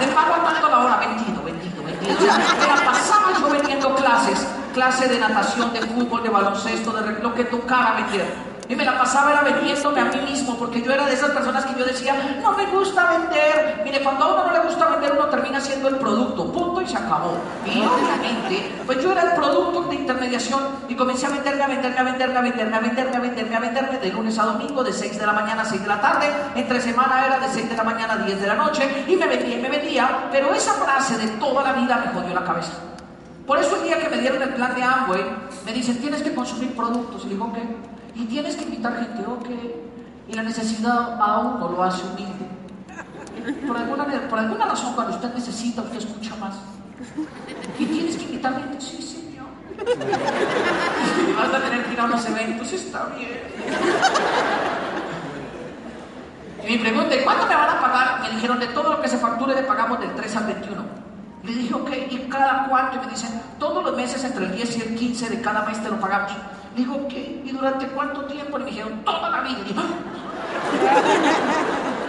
[0.00, 2.14] Le pago a tanto la hora, vendido, vendido, vendido.
[2.18, 6.92] O sea, me la pasaba yo vendiendo clases, clase de natación, de fútbol, de baloncesto,
[6.92, 8.53] de lo que tocara vender.
[8.68, 11.66] Y me la pasaba era vendiéndome a mí mismo, porque yo era de esas personas
[11.66, 13.82] que yo decía, no me gusta vender.
[13.84, 16.86] Mire, cuando a uno no le gusta vender, uno termina siendo el producto, punto y
[16.86, 17.36] se acabó.
[17.66, 21.98] Y obviamente, pues yo era el producto de intermediación y comencé a venderme, a venderme,
[21.98, 24.92] a venderme, a venderme, a venderme, a venderme, a venderme de lunes a domingo, de
[24.92, 26.26] 6 de la mañana a 6 de la tarde.
[26.54, 29.26] Entre semana era de 6 de la mañana a 10 de la noche y me
[29.26, 32.72] vendía y me vendía, pero esa frase de toda la vida me jodió la cabeza.
[33.46, 35.22] Por eso el día que me dieron el plan de Amway,
[35.66, 37.26] me dicen, tienes que consumir productos.
[37.26, 37.93] Y digo, ¿qué?
[38.14, 39.48] Y tienes que invitar gente, ok.
[40.28, 42.46] Y la necesidad a uno lo hace humilde.
[43.66, 46.54] Por alguna, por alguna razón, cuando usted necesita, usted escucha más.
[47.78, 49.46] Y tienes que invitar gente, sí, señor.
[51.28, 53.40] Y vas a tener que ir a unos eventos, está bien.
[56.66, 58.20] Y mi pregunta, ¿cuánto me van a pagar?
[58.22, 60.82] Me dijeron, de todo lo que se facture le pagamos del 3 al 21.
[61.42, 62.96] Le dije, ok, ¿y cada cuánto?
[62.96, 65.82] Y me dicen, todos los meses entre el 10 y el 15 de cada mes
[65.82, 66.32] te lo pagamos.
[66.74, 67.40] Digo, ¿qué?
[67.44, 68.58] ¿Y durante cuánto tiempo?
[68.58, 69.58] Y me dijeron, toda la vida.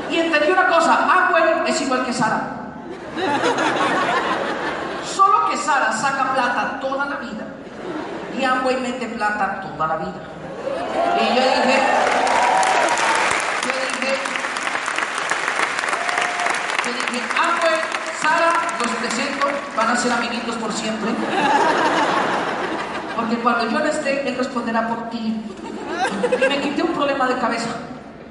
[0.09, 2.41] Y, entendí una cosa, Amway es igual que Sara.
[5.03, 7.45] Solo que Sara saca plata toda la vida
[8.37, 10.13] y Amway mete plata toda la vida.
[11.19, 11.79] Y yo dije,
[13.63, 14.17] yo dije,
[16.85, 17.79] yo dije, Amway,
[18.21, 21.11] Sara, los 700 van a ser amiguitos por siempre.
[23.15, 25.41] Porque cuando yo no esté, Él responderá por ti.
[26.23, 27.69] Y me quité un problema de cabeza.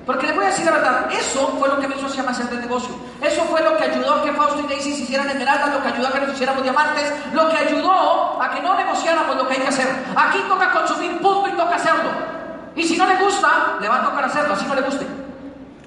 [0.07, 2.39] Porque le voy a decir la verdad, eso fue lo que me hizo hacer más
[2.39, 2.95] el negocio.
[3.23, 5.89] Eso fue lo que ayudó a que Fausto y Daisy se hicieran esmeraldas, lo que
[5.89, 9.55] ayudó a que nos hiciéramos diamantes, lo que ayudó a que no negociáramos lo que
[9.55, 9.89] hay que hacer.
[10.15, 12.11] Aquí toca consumir punto y toca hacerlo.
[12.77, 15.07] Y si no le gusta, le va a tocar hacerlo, así no le guste.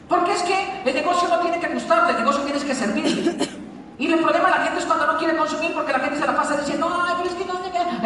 [0.09, 3.56] Porque es que el negocio no tiene que gustarle, el negocio tienes que servirle.
[3.99, 6.27] Y el problema de la gente es cuando no quiere consumir porque la gente se
[6.27, 7.57] la pasa diciendo, ay, pero es que no,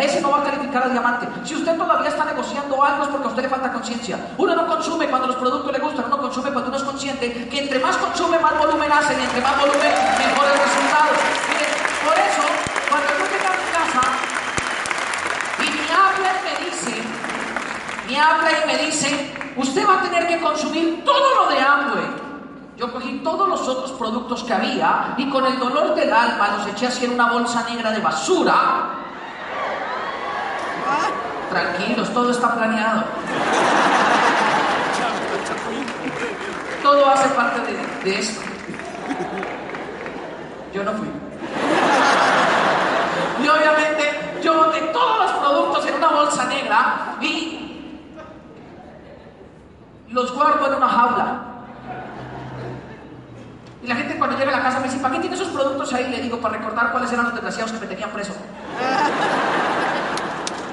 [0.02, 1.28] ese no va a calificar a diamante.
[1.44, 4.18] Si usted todavía está negociando algo es porque a usted le falta conciencia.
[4.38, 7.60] Uno no consume cuando los productos le gustan, uno consume cuando uno es consciente que
[7.60, 11.18] entre más consume, más volumen hace y entre más volumen, mejores resultados.
[12.06, 12.44] Por eso,
[12.90, 14.04] cuando yo llego a mi casa
[15.60, 17.04] y me habla y me dice,
[18.08, 22.21] me habla y me dice, usted va a tener que consumir todo lo de Amway.
[22.82, 26.66] Yo cogí todos los otros productos que había y con el dolor del alma los
[26.66, 28.90] eché así en una bolsa negra de basura.
[31.52, 33.04] Tranquilos, todo está planeado.
[36.82, 37.62] Todo hace parte
[38.04, 38.42] de, esto.
[40.74, 41.08] Yo no fui.
[43.44, 47.94] Y obviamente yo boté todos los productos en una bolsa negra y
[50.10, 51.51] los guardo en una jaula.
[53.84, 55.92] Y la gente cuando llega a la casa me dice, ¿para qué tiene esos productos
[55.94, 56.08] ahí?
[56.12, 58.34] Le digo, para recordar cuáles eran los desgraciados que me tenían preso.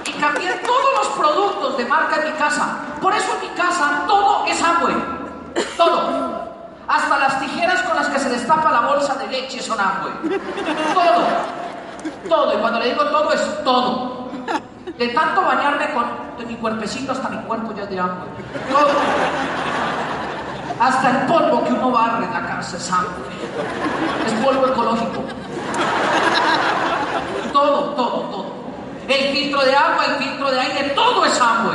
[0.04, 2.76] Y cambié todos los productos de marca en mi casa.
[3.00, 4.90] Por eso en mi casa todo es agua.
[5.76, 6.48] Todo.
[6.86, 10.11] Hasta las tijeras con las que se destapa la bolsa de leche son agua.
[10.92, 11.24] Todo.
[12.28, 12.54] Todo.
[12.54, 14.28] Y cuando le digo todo es todo.
[14.98, 18.26] De tanto bañarme con mi cuerpecito hasta mi cuerpo ya es de agua.
[18.70, 18.88] Todo.
[20.80, 23.10] Hasta el polvo que uno barre en la casa es sangre.
[24.26, 25.24] Es polvo ecológico.
[27.52, 28.46] Todo, todo, todo.
[29.08, 31.74] El filtro de agua, el filtro de aire, todo es agua.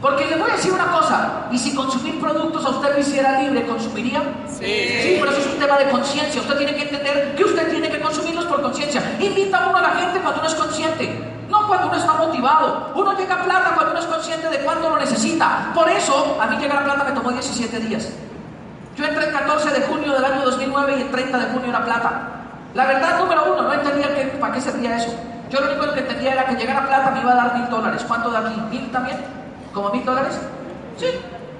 [0.00, 3.40] Porque le voy a decir una cosa, y si consumir productos a usted lo hiciera
[3.40, 4.20] libre, ¿consumiría?
[4.48, 4.64] Sí.
[4.64, 6.40] Sí, pero si usted tema de conciencia.
[6.40, 9.16] Usted tiene que entender que usted tiene que consumirlos por conciencia.
[9.20, 11.31] Invita uno a la gente cuando uno es consciente.
[11.72, 12.92] Cuando uno está motivado.
[12.94, 15.70] Uno llega a plata cuando uno es consciente de cuándo lo necesita.
[15.74, 18.10] Por eso, a mí llegar a plata me tomó 17 días.
[18.94, 21.82] Yo entré el 14 de junio del año 2009 y el 30 de junio era
[21.82, 22.28] plata.
[22.74, 25.14] La verdad, número uno, no entendía que, para qué servía eso.
[25.48, 27.70] Yo lo único que entendía era que llegar a plata me iba a dar mil
[27.70, 28.04] dólares.
[28.06, 28.60] ¿Cuánto da aquí?
[28.70, 29.16] ¿Mil también?
[29.72, 30.38] ¿Como mil dólares?
[30.98, 31.06] Sí.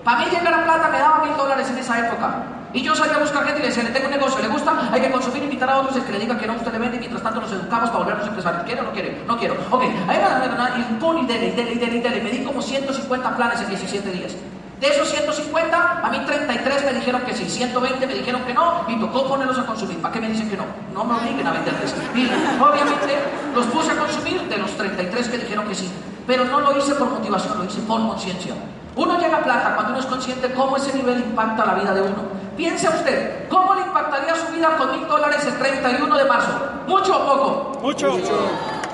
[0.04, 2.34] Para mí llegar a plata me daba mil dólares en esa época.
[2.74, 4.88] Y yo salía a buscar gente y le decía, le tengo un negocio, ¿le gusta?
[4.90, 6.96] Hay que consumir, invitar a otros, es que le diga que no, usted le vende
[6.96, 8.62] y mientras tanto nos educamos para volvernos empresarios.
[8.64, 9.22] ¿Quiere o no quiere?
[9.26, 9.56] No quiero.
[9.70, 12.22] Ok, ahí va, y pon y dele, y dele, y dele, y dele.
[12.22, 14.32] Me di como 150 planes en 17 días.
[14.80, 18.84] De esos 150, a mí 33 me dijeron que sí, 120 me dijeron que no,
[18.88, 19.98] y tocó ponerlos a consumir.
[19.98, 20.64] ¿Para qué me dicen que no?
[20.94, 21.94] No me obliguen a venderles.
[22.14, 22.24] Y
[22.60, 23.18] obviamente
[23.54, 25.88] los puse a consumir de los 33 que dijeron que sí.
[26.26, 28.54] Pero no lo hice por motivación, lo hice por conciencia.
[28.96, 32.02] Uno llega a plata cuando uno es consciente cómo ese nivel impacta la vida de
[32.02, 32.41] uno.
[32.56, 36.52] Piense usted, ¿cómo le impactaría su vida con mil dólares el 31 de marzo?
[36.86, 37.80] ¿Mucho o poco?
[37.80, 38.18] Mucho.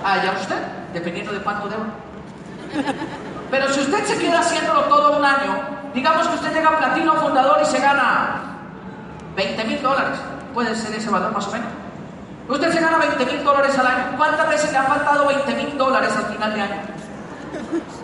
[0.04, 0.56] Ah, ya usted,
[0.92, 1.84] dependiendo de cuánto deba.
[3.50, 5.58] Pero si usted se queda haciéndolo todo un año,
[5.92, 8.42] digamos que usted llega a platino fundador y se gana
[9.34, 10.18] 20 mil dólares,
[10.54, 11.68] puede ser ese valor más o menos.
[12.48, 14.16] Usted se gana 20 mil dólares al año.
[14.16, 16.80] ¿Cuántas veces le han faltado 20 mil dólares al final de año?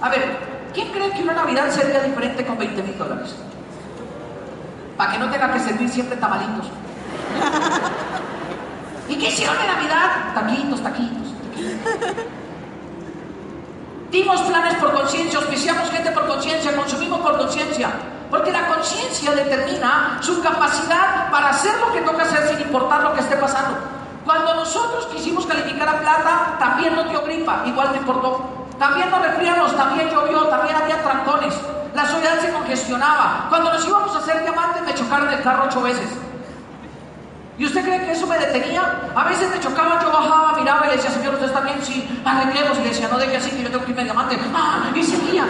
[0.03, 0.37] A ver,
[0.75, 3.35] ¿quién cree que una Navidad sería diferente con 20 mil dólares?
[4.97, 6.67] Para que no tenga que servir siempre tamalitos.
[9.09, 10.33] ¿Y qué hicieron de Navidad?
[10.35, 11.85] Taquitos, taquitos, taquitos.
[14.11, 17.91] Dimos planes por conciencia, auspiciamos gente por conciencia, consumimos por conciencia.
[18.31, 23.13] Porque la conciencia determina su capacidad para hacer lo que toca hacer sin importar lo
[23.13, 23.77] que esté pasando.
[24.25, 28.41] Cuando nosotros quisimos calificar a plata, también no dio gripa, igual no importó.
[28.79, 31.55] También nos resfriamos, también llovió, también había trancones.
[31.95, 33.47] La ciudad se congestionaba.
[33.49, 36.09] Cuando nos íbamos a hacer diamantes me chocaron el carro ocho veces.
[37.57, 38.83] ¿Y usted cree que eso me detenía?
[39.15, 41.77] A veces me chocaba, yo bajaba, miraba y le decía, Señor, ¿usted está bien?
[41.83, 42.79] Sí, arreglemos.
[42.79, 44.39] Y le decía, no deje así que yo tengo que irme a diamante.
[44.53, 44.91] ¡Ah!
[44.93, 45.45] Y seguía.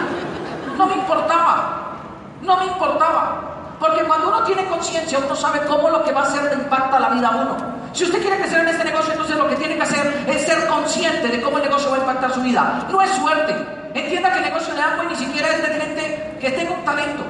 [0.77, 1.97] No me importaba.
[2.43, 3.41] No me importaba.
[3.79, 6.99] Porque cuando uno tiene conciencia, uno sabe cómo lo que va a hacer le impacta
[6.99, 7.57] la vida a uno.
[7.95, 10.67] Si usted quiere crecer en este negocio, entonces lo que tiene que hacer es ser
[10.67, 12.85] consciente de cómo el negocio va a impactar su vida.
[12.91, 13.55] No es suerte.
[13.93, 17.23] Entienda que el negocio de agua ni siquiera es de gente que tenga un talento.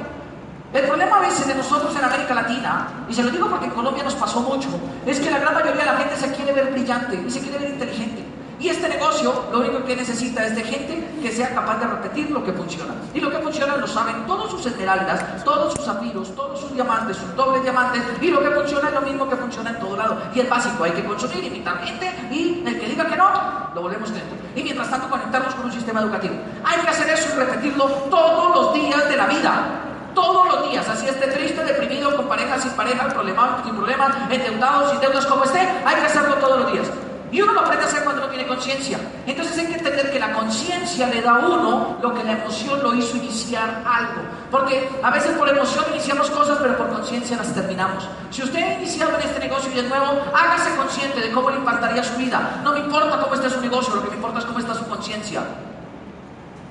[0.74, 3.72] El problema a veces de nosotros en América Latina, y se lo digo porque en
[3.72, 4.68] Colombia nos pasó mucho,
[5.06, 7.60] es que la gran mayoría de la gente se quiere ver brillante y se quiere
[7.60, 8.24] ver inteligente.
[8.60, 12.32] Y este negocio lo único que necesita es de gente que sea capaz de repetir
[12.32, 12.94] lo que funciona.
[13.14, 17.18] Y lo que funciona lo saben todos sus esmeraldas, todos sus zafiros, todos sus diamantes,
[17.18, 18.02] sus dobles diamantes.
[18.22, 20.18] Y lo que funciona es lo mismo que funciona en todo lado.
[20.34, 23.30] Y el básico, hay que consumir, imitar gente y el que diga que no,
[23.74, 24.38] lo volvemos dentro.
[24.56, 26.36] Y mientras tanto conectarnos con un sistema educativo.
[26.64, 29.82] Hay que hacer eso y repetirlo todos los días de la vida
[30.16, 34.92] todos los días, así esté triste, deprimido, con pareja, sin pareja, problemas, sin problemas, endeudados,
[34.92, 36.88] sin deudas, como esté, hay que hacerlo todos los días.
[37.36, 38.98] Y uno lo aprende a hacer cuando no tiene conciencia.
[39.28, 42.82] Entonces hay que entender que la conciencia le da a uno lo que la emoción
[42.82, 44.22] lo hizo iniciar algo.
[44.50, 48.08] Porque a veces por emoción iniciamos cosas, pero por conciencia las terminamos.
[48.30, 51.58] Si usted ha iniciado en este negocio y de nuevo, hágase consciente de cómo le
[51.58, 52.62] impactaría su vida.
[52.64, 54.88] No me importa cómo esté su negocio, lo que me importa es cómo está su
[54.88, 55.42] conciencia.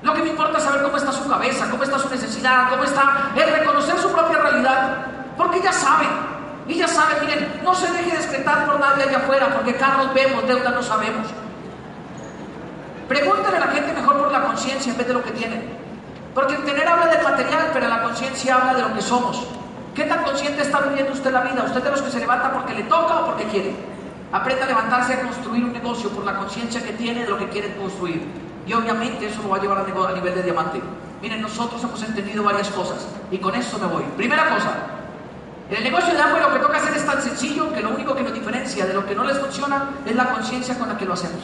[0.01, 2.85] Lo que me importa es saber cómo está su cabeza, cómo está su necesidad, cómo
[2.85, 5.05] está el reconocer su propia realidad.
[5.37, 6.07] Porque ya sabe,
[6.67, 10.47] y ya sabe, miren, no se deje descretar por nadie allá afuera, porque carros vemos,
[10.47, 11.27] deuda no sabemos.
[13.07, 15.63] Pregúntale a la gente mejor por la conciencia en vez de lo que tienen.
[16.33, 19.47] Porque el tener habla del material, pero la conciencia habla de lo que somos.
[19.93, 21.63] ¿Qué tan consciente está viviendo usted la vida?
[21.63, 23.75] ¿Usted de los que se levanta porque le toca o porque quiere?
[24.31, 27.47] Aprenda a levantarse a construir un negocio por la conciencia que tiene de lo que
[27.49, 28.25] quiere construir.
[28.67, 30.81] Y obviamente eso lo va a llevar a nivel de diamante.
[31.21, 34.03] Miren, nosotros hemos entendido varias cosas y con eso me voy.
[34.17, 34.94] Primera cosa,
[35.69, 38.15] en el negocio de agua lo que toca hacer es tan sencillo que lo único
[38.15, 41.05] que nos diferencia de lo que no les funciona es la conciencia con la que
[41.05, 41.41] lo hacemos.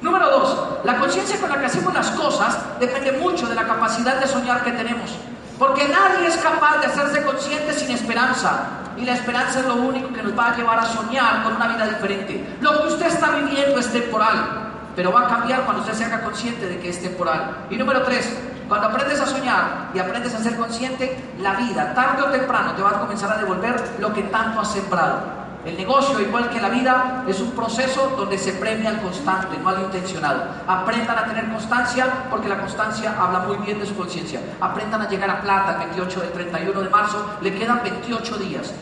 [0.00, 4.20] Número dos, la conciencia con la que hacemos las cosas depende mucho de la capacidad
[4.20, 5.10] de soñar que tenemos.
[5.58, 8.68] Porque nadie es capaz de hacerse consciente sin esperanza.
[8.96, 11.68] Y la esperanza es lo único que nos va a llevar a soñar con una
[11.68, 12.56] vida diferente.
[12.60, 16.22] Lo que usted está viviendo es temporal, pero va a cambiar cuando usted se haga
[16.22, 17.66] consciente de que es temporal.
[17.70, 18.32] Y número tres,
[18.68, 22.82] cuando aprendes a soñar y aprendes a ser consciente, la vida, tarde o temprano, te
[22.82, 25.38] va a comenzar a devolver lo que tanto has sembrado.
[25.64, 29.70] El negocio, igual que la vida, es un proceso donde se premia al constante, no
[29.70, 30.44] al intencionado.
[30.66, 34.40] Aprendan a tener constancia porque la constancia habla muy bien de su conciencia.
[34.60, 37.38] Aprendan a llegar a plata el 28 del 31 de marzo.
[37.40, 38.72] Le quedan 28 días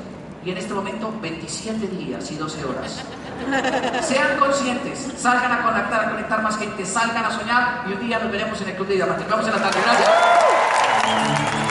[0.45, 3.05] y en este momento 27 días y 12 horas.
[4.03, 8.19] Sean conscientes, salgan a conectar, a conectar más gente, salgan a soñar y un día
[8.19, 9.27] nos veremos en el Club de Diamantes.
[9.27, 11.66] En la tarde, gracias.